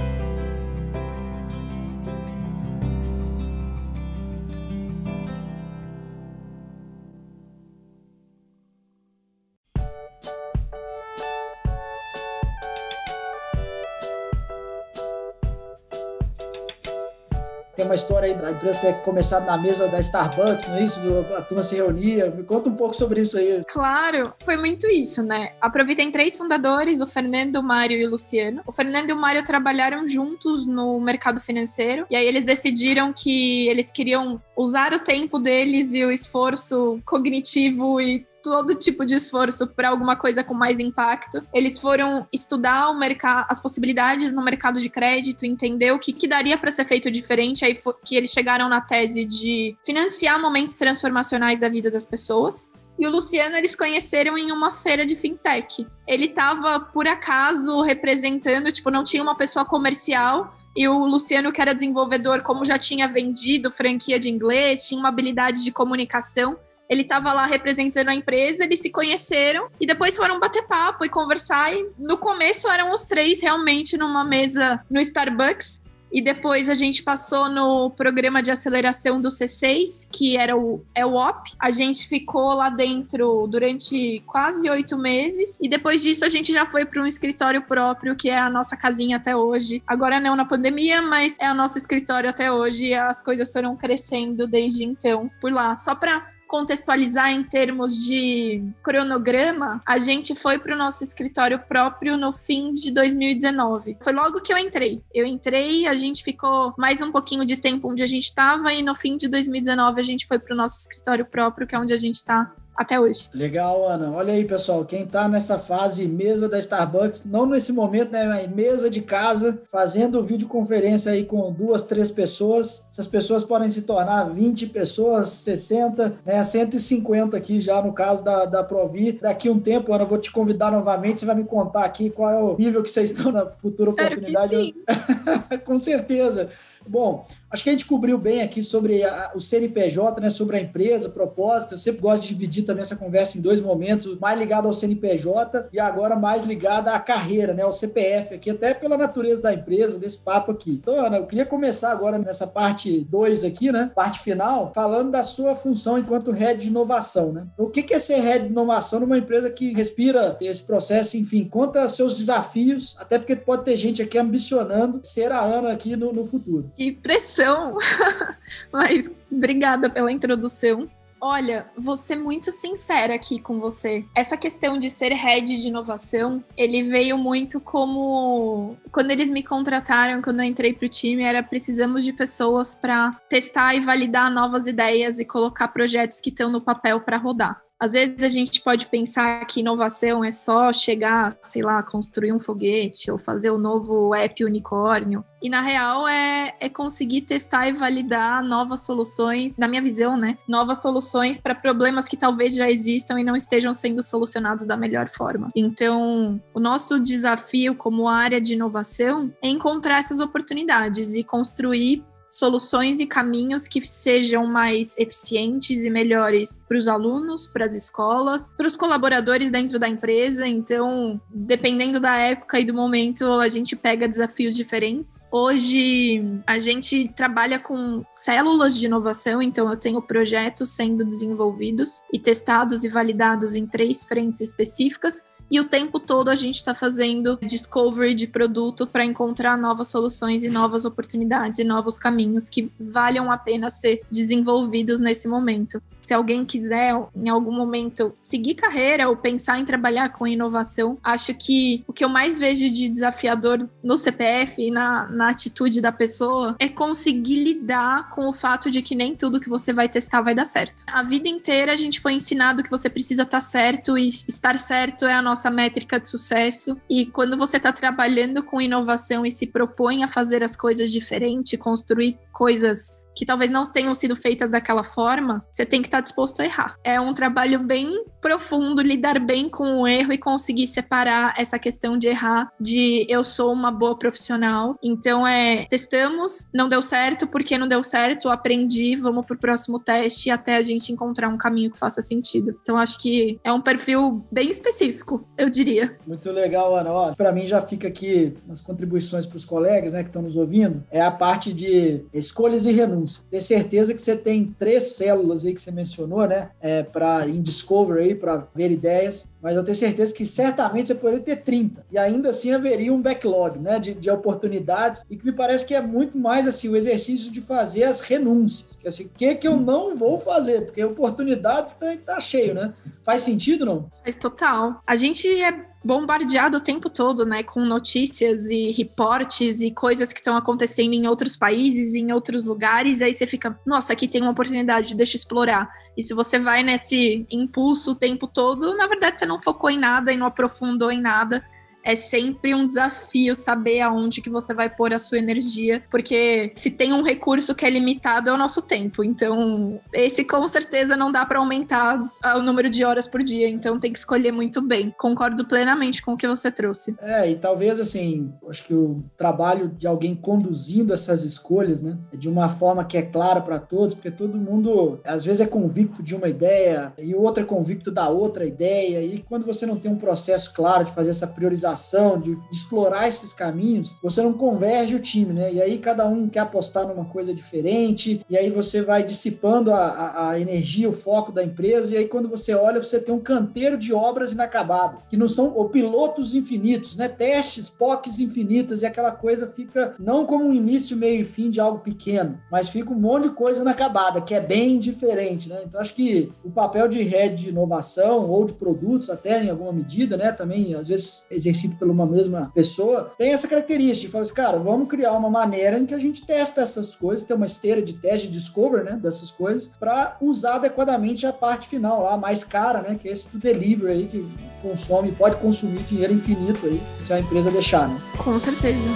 Uma 17.90 17.96
história 17.96 18.28
aí 18.28 18.34
da 18.34 18.52
empresa 18.52 18.78
ter 18.78 18.94
começado 19.02 19.44
na 19.46 19.58
mesa 19.58 19.88
da 19.88 19.98
Starbucks, 19.98 20.68
não 20.68 20.76
é 20.76 20.84
isso? 20.84 21.00
A 21.36 21.42
turma 21.42 21.62
se 21.64 21.74
reunia. 21.74 22.30
Me 22.30 22.44
conta 22.44 22.70
um 22.70 22.76
pouco 22.76 22.94
sobre 22.94 23.22
isso 23.22 23.36
aí. 23.36 23.62
Claro, 23.66 24.32
foi 24.44 24.56
muito 24.56 24.86
isso, 24.86 25.24
né? 25.24 25.54
A 25.60 25.68
Provi 25.68 25.96
tem 25.96 26.12
três 26.12 26.36
fundadores, 26.36 27.00
o 27.00 27.06
Fernando, 27.08 27.56
o 27.56 27.62
Mário 27.62 28.00
e 28.00 28.06
o 28.06 28.10
Luciano. 28.10 28.62
O 28.64 28.70
Fernando 28.70 29.10
e 29.10 29.12
o 29.12 29.16
Mário 29.16 29.44
trabalharam 29.44 30.06
juntos 30.06 30.64
no 30.66 31.00
mercado 31.00 31.40
financeiro, 31.40 32.06
e 32.08 32.14
aí 32.14 32.26
eles 32.26 32.44
decidiram 32.44 33.12
que 33.12 33.68
eles 33.68 33.90
queriam 33.90 34.40
usar 34.56 34.92
o 34.92 35.00
tempo 35.00 35.40
deles 35.40 35.92
e 35.92 36.04
o 36.04 36.12
esforço 36.12 37.00
cognitivo 37.04 38.00
e 38.00 38.24
todo 38.42 38.74
tipo 38.74 39.04
de 39.04 39.14
esforço 39.14 39.66
para 39.66 39.88
alguma 39.88 40.16
coisa 40.16 40.42
com 40.42 40.54
mais 40.54 40.78
impacto. 40.78 41.42
Eles 41.54 41.78
foram 41.78 42.26
estudar 42.32 42.90
o 42.90 42.98
mercado, 42.98 43.46
as 43.48 43.60
possibilidades 43.60 44.32
no 44.32 44.42
mercado 44.42 44.80
de 44.80 44.88
crédito, 44.88 45.44
entender 45.44 45.92
o 45.92 45.98
que, 45.98 46.12
que 46.12 46.28
daria 46.28 46.58
para 46.58 46.70
ser 46.70 46.84
feito 46.84 47.10
diferente, 47.10 47.64
aí 47.64 47.78
que 48.04 48.16
eles 48.16 48.30
chegaram 48.30 48.68
na 48.68 48.80
tese 48.80 49.24
de 49.24 49.76
financiar 49.84 50.40
momentos 50.40 50.74
transformacionais 50.74 51.60
da 51.60 51.68
vida 51.68 51.90
das 51.90 52.06
pessoas. 52.06 52.68
E 52.98 53.06
o 53.06 53.10
Luciano 53.10 53.56
eles 53.56 53.74
conheceram 53.74 54.36
em 54.36 54.52
uma 54.52 54.72
feira 54.72 55.06
de 55.06 55.16
fintech. 55.16 55.86
Ele 56.06 56.26
estava 56.26 56.80
por 56.80 57.08
acaso 57.08 57.80
representando, 57.80 58.70
tipo, 58.70 58.90
não 58.90 59.02
tinha 59.02 59.22
uma 59.22 59.34
pessoa 59.34 59.64
comercial, 59.64 60.54
e 60.76 60.86
o 60.86 61.04
Luciano, 61.04 61.50
que 61.50 61.60
era 61.60 61.74
desenvolvedor, 61.74 62.42
como 62.42 62.64
já 62.64 62.78
tinha 62.78 63.08
vendido 63.08 63.72
franquia 63.72 64.20
de 64.20 64.30
inglês, 64.30 64.86
tinha 64.86 65.00
uma 65.00 65.08
habilidade 65.08 65.64
de 65.64 65.72
comunicação, 65.72 66.58
ele 66.90 67.02
estava 67.02 67.32
lá 67.32 67.46
representando 67.46 68.08
a 68.08 68.14
empresa, 68.14 68.64
eles 68.64 68.80
se 68.80 68.90
conheceram 68.90 69.68
e 69.80 69.86
depois 69.86 70.16
foram 70.16 70.40
bater 70.40 70.66
papo 70.66 71.04
e 71.04 71.08
conversar. 71.08 71.72
E 71.72 71.88
no 71.96 72.18
começo 72.18 72.68
eram 72.68 72.92
os 72.92 73.02
três 73.02 73.40
realmente 73.40 73.96
numa 73.96 74.24
mesa 74.24 74.84
no 74.90 75.00
Starbucks. 75.00 75.80
E 76.12 76.20
depois 76.20 76.68
a 76.68 76.74
gente 76.74 77.04
passou 77.04 77.48
no 77.48 77.88
programa 77.90 78.42
de 78.42 78.50
aceleração 78.50 79.20
do 79.20 79.28
C6, 79.28 80.08
que 80.10 80.36
era 80.36 80.56
o 80.56 80.84
ELOP. 80.92 81.52
A 81.56 81.70
gente 81.70 82.08
ficou 82.08 82.54
lá 82.54 82.68
dentro 82.68 83.46
durante 83.46 84.20
quase 84.26 84.68
oito 84.68 84.98
meses. 84.98 85.56
E 85.62 85.68
depois 85.68 86.02
disso 86.02 86.24
a 86.24 86.28
gente 86.28 86.52
já 86.52 86.66
foi 86.66 86.84
para 86.84 87.00
um 87.00 87.06
escritório 87.06 87.62
próprio, 87.62 88.16
que 88.16 88.28
é 88.28 88.36
a 88.36 88.50
nossa 88.50 88.76
casinha 88.76 89.18
até 89.18 89.36
hoje. 89.36 89.80
Agora 89.86 90.18
não 90.18 90.34
na 90.34 90.44
pandemia, 90.44 91.00
mas 91.00 91.36
é 91.38 91.48
o 91.48 91.54
nosso 91.54 91.78
escritório 91.78 92.28
até 92.28 92.50
hoje. 92.50 92.86
E 92.86 92.94
as 92.94 93.22
coisas 93.22 93.52
foram 93.52 93.76
crescendo 93.76 94.48
desde 94.48 94.82
então 94.82 95.30
por 95.40 95.52
lá. 95.52 95.76
Só 95.76 95.94
para 95.94 96.26
contextualizar 96.50 97.30
em 97.30 97.44
termos 97.44 98.04
de 98.04 98.60
cronograma, 98.82 99.80
a 99.86 100.00
gente 100.00 100.34
foi 100.34 100.58
para 100.58 100.74
o 100.74 100.78
nosso 100.78 101.04
escritório 101.04 101.60
próprio 101.60 102.16
no 102.16 102.32
fim 102.32 102.72
de 102.72 102.90
2019. 102.90 103.98
Foi 104.00 104.12
logo 104.12 104.40
que 104.40 104.52
eu 104.52 104.58
entrei. 104.58 105.00
Eu 105.14 105.24
entrei, 105.24 105.86
a 105.86 105.94
gente 105.94 106.24
ficou 106.24 106.74
mais 106.76 107.00
um 107.00 107.12
pouquinho 107.12 107.44
de 107.44 107.56
tempo 107.56 107.88
onde 107.88 108.02
a 108.02 108.06
gente 108.06 108.24
estava 108.24 108.72
e 108.72 108.82
no 108.82 108.96
fim 108.96 109.16
de 109.16 109.28
2019 109.28 110.00
a 110.00 110.04
gente 110.04 110.26
foi 110.26 110.40
para 110.40 110.52
o 110.52 110.56
nosso 110.56 110.80
escritório 110.80 111.24
próprio, 111.24 111.68
que 111.68 111.74
é 111.76 111.78
onde 111.78 111.94
a 111.94 111.96
gente 111.96 112.16
está 112.16 112.52
até 112.76 112.98
hoje. 112.98 113.28
Legal, 113.34 113.86
Ana. 113.86 114.10
Olha 114.10 114.32
aí, 114.32 114.44
pessoal, 114.44 114.84
quem 114.84 115.02
está 115.02 115.28
nessa 115.28 115.58
fase 115.58 116.06
mesa 116.06 116.48
da 116.48 116.58
Starbucks, 116.58 117.24
não 117.24 117.46
nesse 117.46 117.72
momento, 117.72 118.10
né, 118.10 118.24
mas 118.24 118.50
mesa 118.50 118.88
de 118.88 119.00
casa, 119.00 119.60
fazendo 119.70 120.22
videoconferência 120.22 121.12
aí 121.12 121.24
com 121.24 121.52
duas, 121.52 121.82
três 121.82 122.10
pessoas. 122.10 122.86
Essas 122.90 123.06
pessoas 123.06 123.44
podem 123.44 123.68
se 123.68 123.82
tornar 123.82 124.24
20 124.24 124.66
pessoas, 124.68 125.30
60, 125.30 126.14
né, 126.24 126.42
150 126.42 127.36
aqui 127.36 127.60
já 127.60 127.82
no 127.82 127.92
caso 127.92 128.24
da, 128.24 128.44
da 128.44 128.64
Provi. 128.64 129.12
Daqui 129.12 129.50
um 129.50 129.60
tempo, 129.60 129.92
Ana, 129.92 130.04
eu 130.04 130.08
vou 130.08 130.18
te 130.18 130.30
convidar 130.30 130.70
novamente, 130.70 131.20
você 131.20 131.26
vai 131.26 131.34
me 131.34 131.44
contar 131.44 131.84
aqui 131.84 132.10
qual 132.10 132.30
é 132.30 132.42
o 132.42 132.56
nível 132.56 132.82
que 132.82 132.90
vocês 132.90 133.10
estão 133.10 133.30
na 133.30 133.46
futura 133.46 133.90
oportunidade. 133.90 134.74
com 135.64 135.78
certeza. 135.78 136.48
Bom, 136.86 137.26
acho 137.50 137.64
que 137.64 137.68
a 137.68 137.72
gente 137.72 137.84
cobriu 137.84 138.16
bem 138.16 138.42
aqui 138.42 138.62
sobre 138.62 139.02
a, 139.02 139.32
o 139.34 139.40
CNPJ, 139.40 140.20
né, 140.20 140.30
sobre 140.30 140.56
a 140.56 140.60
empresa, 140.60 141.08
propósito. 141.08 141.74
Eu 141.74 141.78
sempre 141.78 142.00
gosto 142.00 142.22
de 142.22 142.28
dividir 142.28 142.64
também 142.64 142.82
essa 142.82 142.96
conversa 142.96 143.36
em 143.36 143.40
dois 143.40 143.60
momentos, 143.60 144.18
mais 144.18 144.38
ligado 144.38 144.66
ao 144.66 144.72
CNPJ 144.72 145.68
e 145.72 145.80
agora 145.80 146.14
mais 146.14 146.44
ligada 146.44 146.92
à 146.92 147.00
carreira, 147.00 147.52
né, 147.52 147.62
ao 147.62 147.72
CPF 147.72 148.34
aqui, 148.34 148.50
até 148.50 148.72
pela 148.72 148.96
natureza 148.96 149.42
da 149.42 149.52
empresa, 149.52 149.98
desse 149.98 150.18
papo 150.18 150.52
aqui. 150.52 150.78
Então, 150.80 151.04
Ana, 151.04 151.16
eu 151.16 151.26
queria 151.26 151.44
começar 151.44 151.90
agora 151.90 152.18
nessa 152.18 152.46
parte 152.46 153.06
2 153.10 153.44
aqui, 153.44 153.72
né, 153.72 153.90
parte 153.94 154.20
final, 154.20 154.70
falando 154.74 155.10
da 155.10 155.22
sua 155.22 155.56
função 155.56 155.98
enquanto 155.98 156.30
head 156.30 156.60
de 156.60 156.68
inovação, 156.68 157.32
né? 157.32 157.46
O 157.58 157.68
que 157.68 157.92
é 157.92 157.98
ser 157.98 158.20
head 158.20 158.44
de 158.44 158.50
inovação 158.50 159.00
numa 159.00 159.18
empresa 159.18 159.50
que 159.50 159.72
respira 159.72 160.36
esse 160.40 160.62
processo, 160.62 161.16
enfim, 161.16 161.44
conta 161.44 161.86
seus 161.88 162.14
desafios, 162.14 162.96
até 162.98 163.18
porque 163.18 163.34
pode 163.34 163.64
ter 163.64 163.76
gente 163.76 164.02
aqui 164.02 164.18
ambicionando 164.18 165.00
ser 165.02 165.32
a 165.32 165.40
Ana 165.40 165.72
aqui 165.72 165.96
no, 165.96 166.12
no 166.12 166.24
futuro. 166.24 166.70
Que 166.76 166.92
pressão! 166.92 167.39
Mas 168.72 169.10
obrigada 169.30 169.88
pela 169.88 170.12
introdução. 170.12 170.88
Olha, 171.22 171.66
vou 171.76 171.98
ser 171.98 172.16
muito 172.16 172.50
sincera 172.50 173.14
aqui 173.14 173.38
com 173.38 173.60
você. 173.60 174.06
Essa 174.16 174.38
questão 174.38 174.78
de 174.78 174.88
ser 174.88 175.12
head 175.12 175.60
de 175.60 175.68
inovação, 175.68 176.42
ele 176.56 176.82
veio 176.82 177.18
muito 177.18 177.60
como 177.60 178.76
quando 178.90 179.10
eles 179.10 179.28
me 179.28 179.42
contrataram, 179.42 180.22
quando 180.22 180.40
eu 180.40 180.46
entrei 180.46 180.76
o 180.80 180.88
time, 180.88 181.22
era 181.22 181.42
precisamos 181.42 182.04
de 182.04 182.12
pessoas 182.14 182.74
para 182.74 183.12
testar 183.28 183.74
e 183.74 183.80
validar 183.80 184.32
novas 184.32 184.66
ideias 184.66 185.18
e 185.18 185.24
colocar 185.24 185.68
projetos 185.68 186.20
que 186.20 186.30
estão 186.30 186.50
no 186.50 186.60
papel 186.60 187.00
para 187.00 187.18
rodar. 187.18 187.60
Às 187.80 187.92
vezes 187.92 188.22
a 188.22 188.28
gente 188.28 188.60
pode 188.60 188.86
pensar 188.86 189.46
que 189.46 189.60
inovação 189.60 190.22
é 190.22 190.30
só 190.30 190.70
chegar, 190.70 191.34
sei 191.40 191.62
lá, 191.62 191.82
construir 191.82 192.30
um 192.30 192.38
foguete 192.38 193.10
ou 193.10 193.16
fazer 193.16 193.50
o 193.50 193.54
um 193.54 193.58
novo 193.58 194.14
app 194.14 194.44
unicórnio. 194.44 195.24
E 195.42 195.48
na 195.48 195.62
real 195.62 196.06
é, 196.06 196.54
é 196.60 196.68
conseguir 196.68 197.22
testar 197.22 197.66
e 197.68 197.72
validar 197.72 198.44
novas 198.44 198.80
soluções, 198.80 199.56
na 199.56 199.66
minha 199.66 199.80
visão, 199.80 200.14
né? 200.14 200.36
Novas 200.46 200.82
soluções 200.82 201.40
para 201.40 201.54
problemas 201.54 202.06
que 202.06 202.16
talvez 202.18 202.54
já 202.54 202.70
existam 202.70 203.18
e 203.18 203.24
não 203.24 203.34
estejam 203.34 203.72
sendo 203.72 204.02
solucionados 204.02 204.66
da 204.66 204.76
melhor 204.76 205.08
forma. 205.08 205.50
Então, 205.56 206.38
o 206.52 206.60
nosso 206.60 207.00
desafio 207.00 207.74
como 207.74 208.06
área 208.06 208.38
de 208.38 208.52
inovação 208.52 209.32
é 209.42 209.48
encontrar 209.48 210.00
essas 210.00 210.20
oportunidades 210.20 211.14
e 211.14 211.24
construir 211.24 212.04
soluções 212.30 213.00
e 213.00 213.06
caminhos 213.06 213.66
que 213.66 213.84
sejam 213.84 214.46
mais 214.46 214.96
eficientes 214.96 215.84
e 215.84 215.90
melhores 215.90 216.62
para 216.68 216.78
os 216.78 216.86
alunos, 216.86 217.46
para 217.46 217.64
as 217.64 217.74
escolas, 217.74 218.50
para 218.56 218.66
os 218.66 218.76
colaboradores 218.76 219.50
dentro 219.50 219.78
da 219.78 219.88
empresa. 219.88 220.46
Então, 220.46 221.20
dependendo 221.28 221.98
da 221.98 222.16
época 222.16 222.60
e 222.60 222.64
do 222.64 222.72
momento, 222.72 223.24
a 223.24 223.48
gente 223.48 223.74
pega 223.74 224.08
desafios 224.08 224.54
diferentes. 224.54 225.22
Hoje, 225.30 226.22
a 226.46 226.58
gente 226.58 227.10
trabalha 227.16 227.58
com 227.58 228.04
células 228.12 228.78
de 228.78 228.86
inovação, 228.86 229.42
então 229.42 229.68
eu 229.68 229.76
tenho 229.76 230.00
projetos 230.00 230.70
sendo 230.70 231.04
desenvolvidos 231.04 232.02
e 232.12 232.18
testados 232.18 232.84
e 232.84 232.88
validados 232.88 233.54
em 233.54 233.66
três 233.66 234.04
frentes 234.04 234.40
específicas 234.40 235.24
e 235.50 235.58
o 235.58 235.64
tempo 235.64 235.98
todo 235.98 236.28
a 236.28 236.36
gente 236.36 236.56
está 236.56 236.74
fazendo 236.74 237.38
discovery 237.42 238.14
de 238.14 238.26
produto 238.26 238.86
para 238.86 239.04
encontrar 239.04 239.58
novas 239.58 239.88
soluções 239.88 240.42
e 240.44 240.48
novas 240.48 240.84
oportunidades 240.84 241.58
e 241.58 241.64
novos 241.64 241.98
caminhos 241.98 242.48
que 242.48 242.70
valham 242.78 243.30
a 243.32 243.36
pena 243.36 243.68
ser 243.70 244.02
desenvolvidos 244.10 245.00
nesse 245.00 245.26
momento 245.26 245.82
se 246.10 246.14
alguém 246.14 246.44
quiser 246.44 246.92
em 247.14 247.28
algum 247.28 247.52
momento 247.52 248.12
seguir 248.20 248.56
carreira 248.56 249.08
ou 249.08 249.16
pensar 249.16 249.60
em 249.60 249.64
trabalhar 249.64 250.08
com 250.08 250.26
inovação, 250.26 250.98
acho 251.04 251.32
que 251.34 251.84
o 251.86 251.92
que 251.92 252.04
eu 252.04 252.08
mais 252.08 252.36
vejo 252.36 252.68
de 252.68 252.88
desafiador 252.88 253.68
no 253.80 253.96
CPF 253.96 254.60
e 254.60 254.72
na, 254.72 255.06
na 255.08 255.30
atitude 255.30 255.80
da 255.80 255.92
pessoa 255.92 256.56
é 256.58 256.68
conseguir 256.68 257.44
lidar 257.44 258.10
com 258.10 258.28
o 258.28 258.32
fato 258.32 258.72
de 258.72 258.82
que 258.82 258.96
nem 258.96 259.14
tudo 259.14 259.38
que 259.38 259.48
você 259.48 259.72
vai 259.72 259.88
testar 259.88 260.20
vai 260.20 260.34
dar 260.34 260.46
certo. 260.46 260.82
A 260.88 261.04
vida 261.04 261.28
inteira 261.28 261.74
a 261.74 261.76
gente 261.76 262.00
foi 262.00 262.14
ensinado 262.14 262.64
que 262.64 262.70
você 262.70 262.90
precisa 262.90 263.22
estar 263.22 263.38
tá 263.38 263.40
certo 263.40 263.96
e 263.96 264.08
estar 264.08 264.58
certo 264.58 265.04
é 265.04 265.14
a 265.14 265.22
nossa 265.22 265.48
métrica 265.48 266.00
de 266.00 266.08
sucesso. 266.08 266.76
E 266.90 267.06
quando 267.06 267.38
você 267.38 267.56
está 267.56 267.72
trabalhando 267.72 268.42
com 268.42 268.60
inovação 268.60 269.24
e 269.24 269.30
se 269.30 269.46
propõe 269.46 270.02
a 270.02 270.08
fazer 270.08 270.42
as 270.42 270.56
coisas 270.56 270.90
diferentes, 270.90 271.56
construir 271.56 272.18
coisas 272.32 272.98
que 273.14 273.26
talvez 273.26 273.50
não 273.50 273.64
tenham 273.64 273.94
sido 273.94 274.16
feitas 274.16 274.50
daquela 274.50 274.82
forma, 274.82 275.44
você 275.50 275.66
tem 275.66 275.82
que 275.82 275.88
estar 275.88 276.00
disposto 276.00 276.40
a 276.40 276.44
errar. 276.44 276.76
É 276.84 277.00
um 277.00 277.12
trabalho 277.12 277.58
bem 277.60 278.04
profundo 278.20 278.82
lidar 278.82 279.18
bem 279.18 279.48
com 279.48 279.80
o 279.80 279.86
erro 279.86 280.12
e 280.12 280.18
conseguir 280.18 280.66
separar 280.66 281.34
essa 281.38 281.58
questão 281.58 281.96
de 281.96 282.08
errar 282.08 282.50
de 282.60 283.06
eu 283.08 283.24
sou 283.24 283.52
uma 283.52 283.70
boa 283.70 283.98
profissional. 283.98 284.76
Então 284.82 285.26
é 285.26 285.64
testamos, 285.66 286.46
não 286.52 286.68
deu 286.68 286.82
certo, 286.82 287.26
porque 287.26 287.56
não 287.56 287.68
deu 287.68 287.82
certo, 287.82 288.28
aprendi, 288.28 288.96
vamos 288.96 289.24
pro 289.24 289.38
próximo 289.38 289.78
teste 289.78 290.30
até 290.30 290.56
a 290.56 290.62
gente 290.62 290.92
encontrar 290.92 291.28
um 291.28 291.38
caminho 291.38 291.70
que 291.70 291.78
faça 291.78 292.02
sentido. 292.02 292.58
Então 292.62 292.76
acho 292.76 292.98
que 292.98 293.38
é 293.42 293.52
um 293.52 293.60
perfil 293.60 294.24
bem 294.30 294.50
específico, 294.50 295.26
eu 295.36 295.48
diria. 295.48 295.96
Muito 296.06 296.30
legal, 296.30 296.76
Ana. 296.76 297.14
Para 297.14 297.32
mim 297.32 297.46
já 297.46 297.60
fica 297.60 297.88
aqui 297.88 298.34
umas 298.46 298.60
contribuições 298.60 299.26
para 299.26 299.36
os 299.36 299.44
colegas, 299.44 299.92
né, 299.92 300.02
que 300.02 300.08
estão 300.08 300.22
nos 300.22 300.36
ouvindo, 300.36 300.84
é 300.90 301.00
a 301.00 301.10
parte 301.10 301.52
de 301.52 302.04
escolhas 302.12 302.66
e 302.66 302.72
renúncias 302.72 302.99
renúncia. 303.00 303.22
Ter 303.30 303.40
certeza 303.40 303.94
que 303.94 304.00
você 304.00 304.16
tem 304.16 304.54
três 304.58 304.92
células 304.92 305.44
aí 305.44 305.54
que 305.54 305.60
você 305.60 305.70
mencionou, 305.70 306.26
né? 306.26 306.50
É, 306.60 306.82
para 306.82 307.28
em 307.28 307.40
Discovery 307.40 308.14
para 308.14 308.46
ver 308.54 308.70
ideias, 308.70 309.26
mas 309.42 309.56
eu 309.56 309.64
tenho 309.64 309.76
certeza 309.76 310.14
que 310.14 310.26
certamente 310.26 310.88
você 310.88 310.94
poderia 310.94 311.20
ter 311.20 311.36
30 311.36 311.84
e 311.90 311.98
ainda 311.98 312.28
assim 312.28 312.52
haveria 312.52 312.92
um 312.92 313.00
backlog, 313.00 313.58
né? 313.58 313.78
De, 313.78 313.94
de 313.94 314.10
oportunidades 314.10 315.04
e 315.10 315.16
que 315.16 315.24
me 315.24 315.32
parece 315.32 315.64
que 315.64 315.74
é 315.74 315.80
muito 315.80 316.16
mais 316.16 316.46
assim 316.46 316.68
o 316.68 316.76
exercício 316.76 317.30
de 317.30 317.40
fazer 317.40 317.84
as 317.84 318.00
renúncias, 318.00 318.76
que 318.76 318.86
assim, 318.86 319.04
o 319.04 319.08
que 319.08 319.34
que 319.34 319.48
eu 319.48 319.56
não 319.56 319.96
vou 319.96 320.18
fazer, 320.20 320.62
porque 320.62 320.84
oportunidades 320.84 321.72
tá, 321.74 321.96
tá 322.04 322.20
cheio, 322.20 322.54
né? 322.54 322.74
Faz 323.02 323.22
sentido 323.22 323.64
não? 323.64 323.90
Faz 324.04 324.16
total. 324.16 324.80
A 324.86 324.96
gente 324.96 325.26
é 325.42 325.69
bombardeado 325.82 326.58
o 326.58 326.60
tempo 326.60 326.90
todo, 326.90 327.24
né, 327.24 327.42
com 327.42 327.64
notícias 327.64 328.50
e 328.50 328.70
reportes 328.70 329.62
e 329.62 329.70
coisas 329.70 330.12
que 330.12 330.20
estão 330.20 330.36
acontecendo 330.36 330.92
em 330.92 331.06
outros 331.06 331.36
países, 331.36 331.94
em 331.94 332.12
outros 332.12 332.44
lugares, 332.44 333.00
e 333.00 333.04
aí 333.04 333.14
você 333.14 333.26
fica, 333.26 333.58
nossa, 333.64 333.92
aqui 333.92 334.06
tem 334.06 334.20
uma 334.20 334.32
oportunidade, 334.32 334.94
deixa 334.94 335.16
eu 335.16 335.18
explorar. 335.18 335.70
E 335.96 336.02
se 336.02 336.12
você 336.12 336.38
vai 336.38 336.62
nesse 336.62 337.26
impulso 337.30 337.92
o 337.92 337.94
tempo 337.94 338.26
todo, 338.26 338.76
na 338.76 338.86
verdade 338.86 339.18
você 339.18 339.26
não 339.26 339.38
focou 339.38 339.70
em 339.70 339.78
nada 339.78 340.12
e 340.12 340.16
não 340.16 340.26
aprofundou 340.26 340.92
em 340.92 341.00
nada 341.00 341.44
é 341.82 341.96
sempre 341.96 342.54
um 342.54 342.66
desafio 342.66 343.34
saber 343.34 343.80
aonde 343.80 344.20
que 344.20 344.30
você 344.30 344.52
vai 344.52 344.68
pôr 344.68 344.92
a 344.92 344.98
sua 344.98 345.18
energia, 345.18 345.82
porque 345.90 346.52
se 346.54 346.70
tem 346.70 346.92
um 346.92 347.02
recurso 347.02 347.54
que 347.54 347.64
é 347.64 347.70
limitado 347.70 348.30
é 348.30 348.32
o 348.32 348.36
nosso 348.36 348.62
tempo. 348.62 349.02
Então, 349.02 349.80
esse 349.92 350.24
com 350.24 350.46
certeza 350.46 350.96
não 350.96 351.10
dá 351.10 351.24
para 351.24 351.38
aumentar 351.38 352.10
o 352.36 352.42
número 352.42 352.68
de 352.68 352.84
horas 352.84 353.08
por 353.08 353.22
dia, 353.22 353.48
então 353.48 353.78
tem 353.78 353.92
que 353.92 353.98
escolher 353.98 354.32
muito 354.32 354.60
bem. 354.60 354.94
Concordo 354.98 355.46
plenamente 355.46 356.02
com 356.02 356.12
o 356.12 356.16
que 356.16 356.28
você 356.28 356.50
trouxe. 356.50 356.94
É, 357.00 357.30
e 357.30 357.36
talvez 357.36 357.80
assim, 357.80 358.32
acho 358.48 358.64
que 358.64 358.74
o 358.74 359.02
trabalho 359.16 359.68
de 359.68 359.86
alguém 359.86 360.14
conduzindo 360.14 360.92
essas 360.92 361.24
escolhas, 361.24 361.80
né, 361.82 361.96
de 362.12 362.28
uma 362.28 362.48
forma 362.48 362.84
que 362.84 362.96
é 362.96 363.02
clara 363.02 363.40
para 363.40 363.58
todos, 363.58 363.94
porque 363.94 364.10
todo 364.10 364.36
mundo 364.36 365.00
às 365.04 365.24
vezes 365.24 365.40
é 365.40 365.46
convicto 365.46 366.02
de 366.02 366.14
uma 366.14 366.28
ideia 366.28 366.92
e 366.98 367.14
o 367.14 367.22
outro 367.22 367.42
é 367.42 367.46
convicto 367.46 367.90
da 367.90 368.08
outra 368.08 368.44
ideia, 368.44 369.02
e 369.02 369.18
quando 369.18 369.46
você 369.46 369.64
não 369.64 369.76
tem 369.76 369.90
um 369.90 369.96
processo 369.96 370.52
claro 370.52 370.84
de 370.84 370.92
fazer 370.92 371.10
essa 371.10 371.26
priorização 371.26 371.69
de, 371.74 372.34
de, 372.34 372.40
explorar 372.50 373.08
esses 373.08 373.32
caminhos, 373.32 373.96
você 374.02 374.22
não 374.22 374.32
converge 374.32 374.94
o 374.94 375.00
time, 375.00 375.32
né? 375.32 375.52
E 375.52 375.60
aí 375.60 375.78
cada 375.78 376.06
um 376.06 376.28
quer 376.28 376.40
apostar 376.40 376.86
numa 376.86 377.04
coisa 377.04 377.34
diferente, 377.34 378.24
e 378.28 378.36
aí 378.36 378.50
você 378.50 378.82
vai 378.82 379.02
dissipando 379.02 379.72
a, 379.72 379.84
a, 379.84 380.30
a 380.30 380.40
energia, 380.40 380.88
o 380.88 380.92
foco 380.92 381.32
da 381.32 381.42
empresa, 381.42 381.94
e 381.94 381.98
aí 381.98 382.06
quando 382.06 382.28
você 382.28 382.54
olha, 382.54 382.82
você 382.82 383.00
tem 383.00 383.14
um 383.14 383.20
canteiro 383.20 383.76
de 383.76 383.92
obras 383.92 384.32
inacabadas, 384.32 385.00
que 385.08 385.16
não 385.16 385.28
são 385.28 385.54
ou 385.54 385.68
pilotos 385.68 386.34
infinitos, 386.34 386.96
né? 386.96 387.08
Testes, 387.08 387.68
POCs 387.68 388.18
infinitas, 388.20 388.82
e 388.82 388.86
aquela 388.86 389.12
coisa 389.12 389.46
fica 389.46 389.94
não 389.98 390.26
como 390.26 390.44
um 390.44 390.54
início, 390.54 390.96
meio 390.96 391.22
e 391.22 391.24
fim 391.24 391.50
de 391.50 391.60
algo 391.60 391.80
pequeno, 391.80 392.38
mas 392.50 392.68
fica 392.68 392.90
um 392.90 392.98
monte 392.98 393.28
de 393.28 393.34
coisa 393.34 393.62
inacabada, 393.62 394.20
que 394.20 394.34
é 394.34 394.40
bem 394.40 394.78
diferente, 394.78 395.48
né? 395.48 395.62
Então 395.64 395.80
acho 395.80 395.94
que 395.94 396.30
o 396.44 396.50
papel 396.50 396.88
de 396.88 397.02
head 397.02 397.36
de 397.36 397.48
inovação 397.48 398.28
ou 398.28 398.44
de 398.44 398.54
produtos, 398.54 399.10
até 399.10 399.42
em 399.42 399.50
alguma 399.50 399.72
medida, 399.72 400.16
né? 400.16 400.32
Também 400.32 400.74
às 400.74 400.88
vezes 400.88 401.26
exercido 401.30 401.59
exercido 401.60 401.76
por 401.76 401.88
uma 401.88 402.06
mesma 402.06 402.50
pessoa, 402.54 403.12
tem 403.18 403.32
essa 403.32 403.48
característica 403.48 404.06
de 404.06 404.08
falar 404.08 404.22
assim, 404.22 404.34
cara, 404.34 404.58
vamos 404.58 404.88
criar 404.88 405.12
uma 405.12 405.28
maneira 405.28 405.78
em 405.78 405.86
que 405.86 405.94
a 405.94 405.98
gente 405.98 406.24
testa 406.24 406.60
essas 406.60 406.96
coisas, 406.96 407.24
tem 407.24 407.36
uma 407.36 407.46
esteira 407.46 407.82
de 407.82 407.94
teste 407.94 408.28
de 408.28 408.38
discover, 408.38 408.84
né, 408.84 408.92
dessas 408.92 409.30
coisas, 409.30 409.68
para 409.78 410.16
usar 410.20 410.56
adequadamente 410.56 411.26
a 411.26 411.32
parte 411.32 411.68
final 411.68 412.02
lá, 412.02 412.16
mais 412.16 412.44
cara, 412.44 412.80
né, 412.82 412.98
que 413.00 413.08
é 413.08 413.12
esse 413.12 413.28
do 413.30 413.38
delivery 413.38 413.92
aí, 413.92 414.06
que 414.06 414.26
consome, 414.62 415.12
pode 415.12 415.36
consumir 415.36 415.82
dinheiro 415.84 416.12
infinito 416.12 416.66
aí, 416.66 416.80
se 417.00 417.12
a 417.12 417.20
empresa 417.20 417.50
deixar, 417.50 417.88
né? 417.88 418.00
Com 418.18 418.38
certeza. 418.38 418.88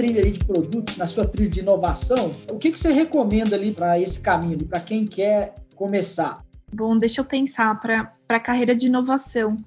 Trilha 0.00 0.20
ali 0.20 0.32
de 0.32 0.42
produto, 0.42 0.96
na 0.96 1.06
sua 1.06 1.26
trilha 1.26 1.50
de 1.50 1.60
inovação, 1.60 2.32
o 2.50 2.56
que, 2.56 2.70
que 2.70 2.78
você 2.78 2.90
recomenda 2.90 3.54
ali 3.54 3.70
para 3.70 4.00
esse 4.00 4.18
caminho, 4.18 4.66
para 4.66 4.80
quem 4.80 5.04
quer 5.04 5.54
começar? 5.76 6.42
Bom, 6.72 6.98
deixa 6.98 7.20
eu 7.20 7.24
pensar 7.24 7.78
para 7.78 8.10
a 8.28 8.40
carreira 8.40 8.74
de 8.74 8.86
inovação. 8.86 9.58